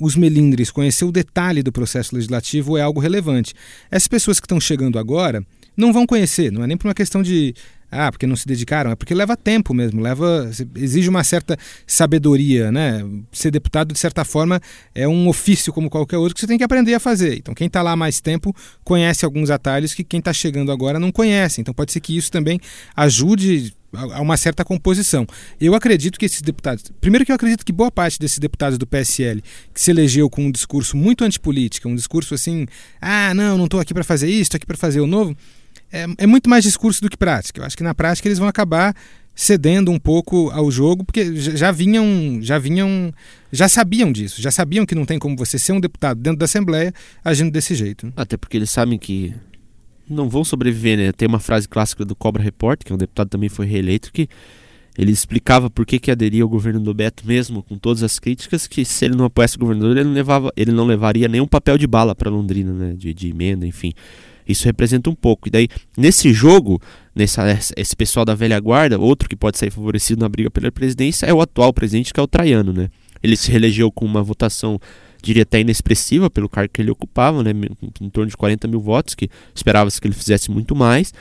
os 0.00 0.14
melindres, 0.14 0.70
conhecer 0.70 1.04
o 1.04 1.12
detalhe 1.12 1.62
do 1.62 1.72
processo 1.72 2.14
legislativo 2.14 2.76
é 2.76 2.82
algo 2.82 3.00
relevante. 3.00 3.54
Essas 3.90 4.08
pessoas 4.08 4.38
que 4.38 4.46
estão 4.46 4.60
chegando 4.60 4.98
agora 4.98 5.44
não 5.76 5.92
vão 5.92 6.06
conhecer, 6.06 6.50
não 6.50 6.62
é 6.62 6.66
nem 6.66 6.76
por 6.76 6.86
uma 6.86 6.94
questão 6.94 7.22
de 7.22 7.54
ah, 7.90 8.12
porque 8.12 8.26
não 8.26 8.36
se 8.36 8.46
dedicaram, 8.46 8.90
é 8.90 8.94
porque 8.94 9.14
leva 9.14 9.34
tempo 9.34 9.72
mesmo, 9.72 10.00
leva 10.00 10.50
exige 10.76 11.08
uma 11.08 11.24
certa 11.24 11.56
sabedoria, 11.86 12.70
né? 12.70 13.02
Ser 13.32 13.50
deputado 13.50 13.94
de 13.94 13.98
certa 13.98 14.24
forma 14.24 14.60
é 14.94 15.08
um 15.08 15.26
ofício 15.26 15.72
como 15.72 15.88
qualquer 15.88 16.18
outro 16.18 16.34
que 16.34 16.40
você 16.40 16.46
tem 16.46 16.58
que 16.58 16.64
aprender 16.64 16.92
a 16.94 17.00
fazer. 17.00 17.38
Então 17.38 17.54
quem 17.54 17.66
está 17.66 17.80
lá 17.80 17.96
mais 17.96 18.20
tempo 18.20 18.54
conhece 18.84 19.24
alguns 19.24 19.48
atalhos 19.48 19.94
que 19.94 20.04
quem 20.04 20.18
está 20.18 20.32
chegando 20.32 20.70
agora 20.70 20.98
não 20.98 21.10
conhece. 21.10 21.60
Então 21.62 21.72
pode 21.72 21.90
ser 21.90 22.00
que 22.00 22.14
isso 22.14 22.30
também 22.30 22.60
ajude 22.94 23.72
a 23.92 24.20
uma 24.20 24.36
certa 24.36 24.64
composição. 24.64 25.26
Eu 25.60 25.74
acredito 25.74 26.18
que 26.18 26.26
esses 26.26 26.42
deputados. 26.42 26.84
Primeiro, 27.00 27.24
que 27.24 27.32
eu 27.32 27.36
acredito 27.36 27.64
que 27.64 27.72
boa 27.72 27.90
parte 27.90 28.18
desses 28.18 28.38
deputados 28.38 28.78
do 28.78 28.86
PSL 28.86 29.42
que 29.72 29.80
se 29.80 29.90
elegeu 29.90 30.28
com 30.28 30.44
um 30.44 30.50
discurso 30.50 30.96
muito 30.96 31.24
antipolítico, 31.24 31.88
um 31.88 31.94
discurso 31.94 32.34
assim: 32.34 32.66
ah, 33.00 33.32
não, 33.34 33.56
não 33.56 33.64
estou 33.64 33.80
aqui 33.80 33.94
para 33.94 34.04
fazer 34.04 34.28
isso, 34.28 34.42
estou 34.42 34.56
aqui 34.56 34.66
para 34.66 34.76
fazer 34.76 35.00
o 35.00 35.06
novo 35.06 35.36
é, 35.92 36.06
é 36.18 36.26
muito 36.26 36.48
mais 36.48 36.64
discurso 36.64 37.00
do 37.00 37.08
que 37.08 37.16
prática. 37.16 37.60
Eu 37.60 37.64
acho 37.64 37.76
que 37.76 37.82
na 37.82 37.94
prática 37.94 38.28
eles 38.28 38.38
vão 38.38 38.48
acabar 38.48 38.94
cedendo 39.34 39.92
um 39.92 39.98
pouco 39.98 40.50
ao 40.50 40.70
jogo, 40.70 41.04
porque 41.04 41.36
já 41.36 41.70
vinham, 41.70 42.40
já 42.42 42.58
vinham, 42.58 43.12
já 43.52 43.68
sabiam 43.68 44.10
disso, 44.10 44.42
já 44.42 44.50
sabiam 44.50 44.84
que 44.84 44.96
não 44.96 45.04
tem 45.04 45.18
como 45.18 45.36
você 45.36 45.58
ser 45.58 45.72
um 45.72 45.80
deputado 45.80 46.20
dentro 46.20 46.38
da 46.38 46.44
Assembleia 46.44 46.92
agindo 47.24 47.50
desse 47.50 47.74
jeito. 47.74 48.12
Até 48.16 48.36
porque 48.36 48.56
eles 48.56 48.70
sabem 48.70 48.98
que 48.98 49.32
não 50.08 50.28
vão 50.28 50.44
sobreviver, 50.44 50.96
né? 50.96 51.12
Tem 51.12 51.28
uma 51.28 51.38
frase 51.38 51.68
clássica 51.68 52.04
do 52.04 52.14
Cobra 52.14 52.42
Report, 52.42 52.82
que 52.82 52.92
é 52.92 52.94
um 52.94 52.98
deputado 52.98 53.28
também 53.28 53.48
foi 53.48 53.66
reeleito, 53.66 54.12
que 54.12 54.28
ele 54.96 55.12
explicava 55.12 55.70
por 55.70 55.86
que, 55.86 55.98
que 56.00 56.10
aderia 56.10 56.42
ao 56.42 56.48
governo 56.48 56.80
do 56.80 56.92
Beto 56.92 57.24
mesmo, 57.24 57.62
com 57.62 57.78
todas 57.78 58.02
as 58.02 58.18
críticas, 58.18 58.66
que 58.66 58.84
se 58.84 59.04
ele 59.04 59.14
não 59.14 59.26
apoiasse 59.26 59.56
o 59.56 59.60
governador, 59.60 59.96
ele 59.96 60.08
não, 60.08 60.12
levava, 60.12 60.52
ele 60.56 60.72
não 60.72 60.84
levaria 60.84 61.28
nenhum 61.28 61.46
papel 61.46 61.78
de 61.78 61.86
bala 61.86 62.16
para 62.16 62.28
Londrina, 62.28 62.72
né? 62.72 62.94
De, 62.96 63.14
de 63.14 63.28
emenda, 63.28 63.64
enfim. 63.64 63.92
Isso 64.48 64.64
representa 64.64 65.08
um 65.10 65.14
pouco. 65.14 65.46
E 65.46 65.50
daí, 65.50 65.68
nesse 65.96 66.32
jogo, 66.32 66.80
nessa, 67.14 67.44
esse 67.76 67.94
pessoal 67.94 68.24
da 68.24 68.34
velha 68.34 68.58
guarda, 68.58 68.98
outro 68.98 69.28
que 69.28 69.36
pode 69.36 69.58
sair 69.58 69.70
favorecido 69.70 70.20
na 70.20 70.28
briga 70.28 70.50
pela 70.50 70.72
presidência 70.72 71.26
é 71.26 71.32
o 71.32 71.40
atual 71.40 71.72
presidente, 71.72 72.12
que 72.12 72.18
é 72.18 72.22
o 72.22 72.26
Traiano, 72.26 72.72
né? 72.72 72.88
Ele 73.22 73.36
se 73.36 73.50
reelegeu 73.50 73.92
com 73.92 74.04
uma 74.04 74.22
votação, 74.22 74.80
diria 75.22 75.42
até 75.42 75.60
inexpressiva, 75.60 76.30
pelo 76.30 76.48
cargo 76.48 76.72
que 76.72 76.80
ele 76.80 76.90
ocupava, 76.90 77.42
né? 77.42 77.52
Em 78.00 78.08
torno 78.08 78.30
de 78.30 78.36
40 78.36 78.68
mil 78.68 78.80
votos, 78.80 79.14
que 79.14 79.28
esperava-se 79.54 80.00
que 80.00 80.06
ele 80.06 80.14
fizesse 80.14 80.50
muito 80.50 80.74
mais. 80.74 81.12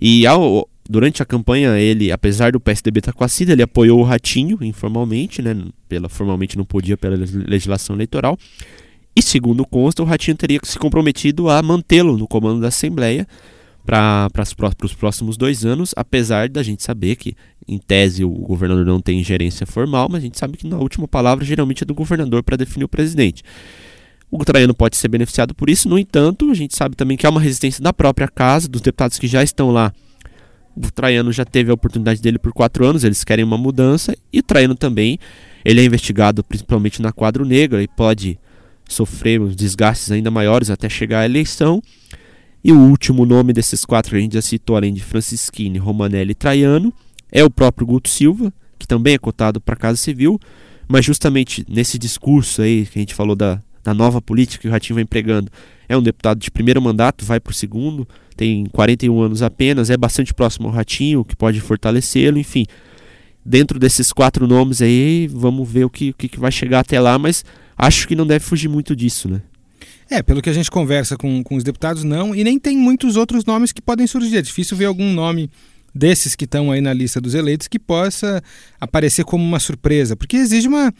E 0.00 0.26
ao, 0.26 0.68
durante 0.88 1.22
a 1.22 1.26
campanha, 1.26 1.78
ele, 1.78 2.10
apesar 2.10 2.52
do 2.52 2.60
PSDB 2.60 2.98
estar 3.00 3.12
com 3.12 3.24
a 3.24 3.28
CIDA, 3.28 3.52
ele 3.52 3.62
apoiou 3.62 4.00
o 4.00 4.04
Ratinho 4.04 4.58
informalmente, 4.62 5.42
né? 5.42 5.56
Pela, 5.88 6.08
formalmente 6.08 6.56
não 6.56 6.64
podia 6.64 6.96
pela 6.96 7.16
legislação 7.16 7.94
eleitoral. 7.94 8.38
E 9.14 9.22
segundo 9.22 9.66
consta, 9.66 10.02
o 10.02 10.06
Ratinho 10.06 10.36
teria 10.36 10.60
se 10.62 10.78
comprometido 10.78 11.48
a 11.48 11.62
mantê-lo 11.62 12.16
no 12.16 12.26
comando 12.26 12.60
da 12.60 12.68
Assembleia 12.68 13.26
para 13.84 14.30
os 14.84 14.94
próximos 14.94 15.36
dois 15.36 15.64
anos, 15.64 15.92
apesar 15.96 16.48
da 16.48 16.62
gente 16.62 16.82
saber 16.82 17.16
que, 17.16 17.34
em 17.68 17.78
tese, 17.78 18.24
o 18.24 18.30
governador 18.30 18.84
não 18.84 19.00
tem 19.00 19.20
ingerência 19.20 19.66
formal, 19.66 20.08
mas 20.10 20.22
a 20.22 20.24
gente 20.24 20.38
sabe 20.38 20.56
que 20.56 20.66
na 20.66 20.78
última 20.78 21.06
palavra 21.06 21.44
geralmente 21.44 21.82
é 21.84 21.86
do 21.86 21.94
governador 21.94 22.42
para 22.42 22.56
definir 22.56 22.84
o 22.84 22.88
presidente. 22.88 23.42
O 24.30 24.44
Traiano 24.44 24.74
pode 24.74 24.96
ser 24.96 25.08
beneficiado 25.08 25.54
por 25.54 25.68
isso, 25.68 25.88
no 25.88 25.98
entanto, 25.98 26.50
a 26.50 26.54
gente 26.54 26.76
sabe 26.76 26.94
também 26.94 27.16
que 27.16 27.26
há 27.26 27.30
uma 27.30 27.40
resistência 27.40 27.82
da 27.82 27.92
própria 27.92 28.28
casa, 28.28 28.68
dos 28.68 28.80
deputados 28.80 29.18
que 29.18 29.26
já 29.26 29.42
estão 29.42 29.70
lá 29.70 29.92
O 30.76 30.90
Traiano 30.92 31.32
já 31.32 31.44
teve 31.44 31.70
a 31.70 31.74
oportunidade 31.74 32.22
dele 32.22 32.38
por 32.38 32.52
quatro 32.52 32.86
anos, 32.86 33.02
eles 33.02 33.24
querem 33.24 33.44
uma 33.44 33.58
mudança. 33.58 34.16
E 34.32 34.38
o 34.38 34.42
Traiano 34.42 34.76
também, 34.76 35.18
ele 35.64 35.80
é 35.80 35.84
investigado 35.84 36.44
principalmente 36.44 37.02
na 37.02 37.12
quadro 37.12 37.44
negra 37.44 37.82
e 37.82 37.88
pode 37.88 38.38
sofrer 38.88 39.40
uns 39.40 39.56
desgastes 39.56 40.10
ainda 40.10 40.30
maiores 40.30 40.70
até 40.70 40.88
chegar 40.88 41.20
à 41.20 41.24
eleição. 41.24 41.82
E 42.62 42.72
o 42.72 42.78
último 42.78 43.24
nome 43.24 43.52
desses 43.52 43.84
quatro 43.84 44.10
que 44.10 44.16
a 44.16 44.20
gente 44.20 44.34
já 44.34 44.42
citou, 44.42 44.76
além 44.76 44.92
de 44.92 45.02
Francisquini, 45.02 45.78
Romanelli 45.78 46.32
e 46.32 46.34
Traiano, 46.34 46.92
é 47.32 47.44
o 47.44 47.50
próprio 47.50 47.86
Guto 47.86 48.08
Silva, 48.08 48.52
que 48.78 48.86
também 48.86 49.14
é 49.14 49.18
cotado 49.18 49.60
para 49.60 49.74
a 49.74 49.78
Casa 49.78 49.96
Civil, 49.96 50.40
mas 50.88 51.04
justamente 51.04 51.64
nesse 51.68 51.98
discurso 51.98 52.62
aí 52.62 52.86
que 52.86 52.98
a 52.98 53.02
gente 53.02 53.14
falou 53.14 53.36
da, 53.36 53.60
da 53.82 53.94
nova 53.94 54.20
política 54.20 54.62
que 54.62 54.68
o 54.68 54.70
Ratinho 54.70 54.96
vem 54.96 55.06
pregando, 55.06 55.50
é 55.88 55.96
um 55.96 56.02
deputado 56.02 56.38
de 56.38 56.50
primeiro 56.50 56.80
mandato, 56.80 57.24
vai 57.24 57.40
para 57.40 57.50
o 57.50 57.54
segundo, 57.54 58.06
tem 58.36 58.66
41 58.66 59.20
anos 59.20 59.42
apenas, 59.42 59.90
é 59.90 59.96
bastante 59.96 60.32
próximo 60.32 60.68
ao 60.68 60.74
Ratinho, 60.74 61.24
que 61.24 61.36
pode 61.36 61.60
fortalecê-lo, 61.60 62.38
enfim. 62.38 62.64
Dentro 63.44 63.78
desses 63.78 64.12
quatro 64.12 64.46
nomes 64.46 64.82
aí, 64.82 65.28
vamos 65.32 65.68
ver 65.68 65.84
o 65.84 65.90
que, 65.90 66.10
o 66.10 66.14
que 66.14 66.38
vai 66.38 66.52
chegar 66.52 66.80
até 66.80 67.00
lá, 67.00 67.18
mas 67.18 67.44
acho 67.76 68.06
que 68.06 68.14
não 68.14 68.26
deve 68.26 68.44
fugir 68.44 68.68
muito 68.68 68.94
disso, 68.94 69.28
né? 69.28 69.42
É, 70.10 70.22
pelo 70.22 70.42
que 70.42 70.50
a 70.50 70.52
gente 70.52 70.70
conversa 70.70 71.16
com, 71.16 71.42
com 71.42 71.54
os 71.54 71.62
deputados, 71.62 72.02
não. 72.02 72.34
E 72.34 72.42
nem 72.42 72.58
tem 72.58 72.76
muitos 72.76 73.16
outros 73.16 73.44
nomes 73.44 73.70
que 73.70 73.80
podem 73.80 74.08
surgir. 74.08 74.38
É 74.38 74.42
difícil 74.42 74.76
ver 74.76 74.86
algum 74.86 75.12
nome 75.12 75.48
desses 75.94 76.34
que 76.34 76.44
estão 76.44 76.70
aí 76.70 76.80
na 76.80 76.92
lista 76.92 77.20
dos 77.20 77.34
eleitos 77.34 77.68
que 77.68 77.78
possa 77.78 78.42
aparecer 78.80 79.24
como 79.24 79.44
uma 79.44 79.60
surpresa, 79.60 80.16
porque 80.16 80.36
exige 80.36 80.68
uma. 80.68 80.92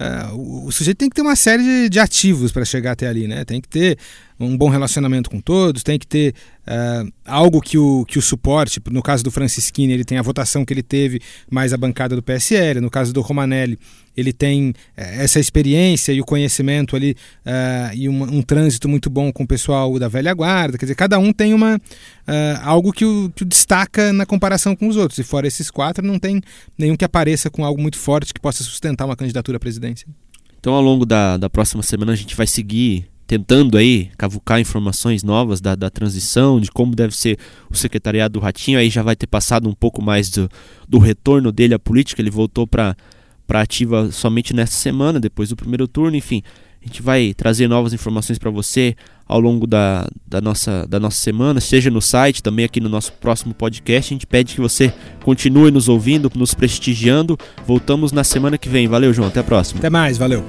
Uh, 0.00 0.66
o 0.66 0.72
sujeito 0.72 0.98
tem 0.98 1.08
que 1.08 1.14
ter 1.14 1.22
uma 1.22 1.36
série 1.36 1.62
de, 1.62 1.88
de 1.88 2.00
ativos 2.00 2.50
para 2.50 2.64
chegar 2.64 2.92
até 2.92 3.06
ali, 3.06 3.28
né? 3.28 3.44
Tem 3.44 3.60
que 3.60 3.68
ter 3.68 3.98
um 4.44 4.56
bom 4.56 4.68
relacionamento 4.68 5.30
com 5.30 5.40
todos, 5.40 5.82
tem 5.82 5.98
que 5.98 6.06
ter 6.06 6.34
uh, 6.66 7.12
algo 7.24 7.60
que 7.60 7.78
o, 7.78 8.04
que 8.04 8.18
o 8.18 8.22
suporte. 8.22 8.80
No 8.90 9.02
caso 9.02 9.22
do 9.22 9.30
Francisquini, 9.30 9.92
ele 9.92 10.04
tem 10.04 10.18
a 10.18 10.22
votação 10.22 10.64
que 10.64 10.72
ele 10.72 10.82
teve, 10.82 11.20
mais 11.50 11.72
a 11.72 11.76
bancada 11.76 12.14
do 12.16 12.22
PSL. 12.22 12.80
No 12.80 12.90
caso 12.90 13.12
do 13.12 13.20
Romanelli, 13.20 13.78
ele 14.16 14.32
tem 14.32 14.70
uh, 14.70 14.74
essa 14.96 15.40
experiência 15.40 16.12
e 16.12 16.20
o 16.20 16.24
conhecimento 16.24 16.96
ali 16.96 17.16
uh, 17.46 17.94
e 17.94 18.08
um, 18.08 18.42
trânsito 18.42 18.88
muito 18.88 19.08
bom 19.08 19.32
com 19.32 19.44
o 19.44 19.46
pessoal 19.46 19.98
da 19.98 20.08
velha 20.08 20.34
guarda. 20.34 20.78
Quer 20.78 20.86
dizer, 20.86 20.94
cada 20.94 21.18
um 21.18 21.32
tem 21.32 21.54
uma, 21.54 21.80
algo 22.62 22.92
que 22.92 23.04
o, 23.04 23.30
que 23.34 23.42
o 23.42 23.46
destaca 23.46 24.12
na 24.12 24.26
comparação 24.26 24.74
com 24.74 24.88
os 24.88 24.96
outros. 24.96 25.18
E 25.18 25.22
fora 25.22 25.46
esses 25.46 25.70
quatro, 25.70 26.06
não 26.06 26.18
tem 26.18 26.40
nenhum 26.76 26.96
que 26.96 27.04
apareça 27.04 27.50
com 27.50 27.64
algo 27.64 27.80
muito 27.80 27.98
forte 27.98 28.34
que 28.34 28.40
possa 28.40 28.62
sustentar 28.64 29.04
uma 29.04 29.16
candidatura 29.16 29.56
à 29.56 29.60
presidência. 29.60 30.06
Então, 30.62 30.74
ao 30.74 30.80
longo 30.80 31.04
da, 31.04 31.36
da 31.36 31.50
próxima 31.50 31.82
semana, 31.82 32.12
a 32.12 32.16
gente 32.16 32.36
vai 32.36 32.46
seguir 32.46 33.11
tentando 33.32 33.78
aí 33.78 34.10
cavucar 34.18 34.60
informações 34.60 35.22
novas 35.22 35.58
da, 35.58 35.74
da 35.74 35.88
transição, 35.88 36.60
de 36.60 36.70
como 36.70 36.94
deve 36.94 37.16
ser 37.16 37.38
o 37.70 37.74
secretariado 37.74 38.34
do 38.34 38.40
Ratinho. 38.40 38.78
Aí 38.78 38.90
já 38.90 39.02
vai 39.02 39.16
ter 39.16 39.26
passado 39.26 39.66
um 39.66 39.72
pouco 39.72 40.02
mais 40.02 40.28
do, 40.28 40.50
do 40.86 40.98
retorno 40.98 41.50
dele 41.50 41.72
à 41.72 41.78
política. 41.78 42.20
Ele 42.20 42.28
voltou 42.28 42.66
para 42.66 42.94
ativa 43.48 44.10
somente 44.12 44.54
nesta 44.54 44.76
semana, 44.76 45.18
depois 45.18 45.48
do 45.48 45.56
primeiro 45.56 45.88
turno. 45.88 46.14
Enfim, 46.14 46.42
a 46.82 46.86
gente 46.86 47.00
vai 47.00 47.32
trazer 47.32 47.66
novas 47.68 47.94
informações 47.94 48.38
para 48.38 48.50
você 48.50 48.94
ao 49.26 49.40
longo 49.40 49.66
da, 49.66 50.06
da, 50.26 50.42
nossa, 50.42 50.86
da 50.86 51.00
nossa 51.00 51.16
semana, 51.16 51.58
seja 51.58 51.90
no 51.90 52.02
site, 52.02 52.42
também 52.42 52.66
aqui 52.66 52.80
no 52.80 52.88
nosso 52.90 53.14
próximo 53.14 53.54
podcast. 53.54 54.12
A 54.12 54.14
gente 54.14 54.26
pede 54.26 54.54
que 54.54 54.60
você 54.60 54.92
continue 55.24 55.70
nos 55.70 55.88
ouvindo, 55.88 56.30
nos 56.34 56.52
prestigiando. 56.52 57.38
Voltamos 57.66 58.12
na 58.12 58.24
semana 58.24 58.58
que 58.58 58.68
vem. 58.68 58.86
Valeu, 58.86 59.10
João. 59.14 59.28
Até 59.28 59.40
a 59.40 59.44
próxima. 59.44 59.78
Até 59.78 59.88
mais. 59.88 60.18
Valeu. 60.18 60.44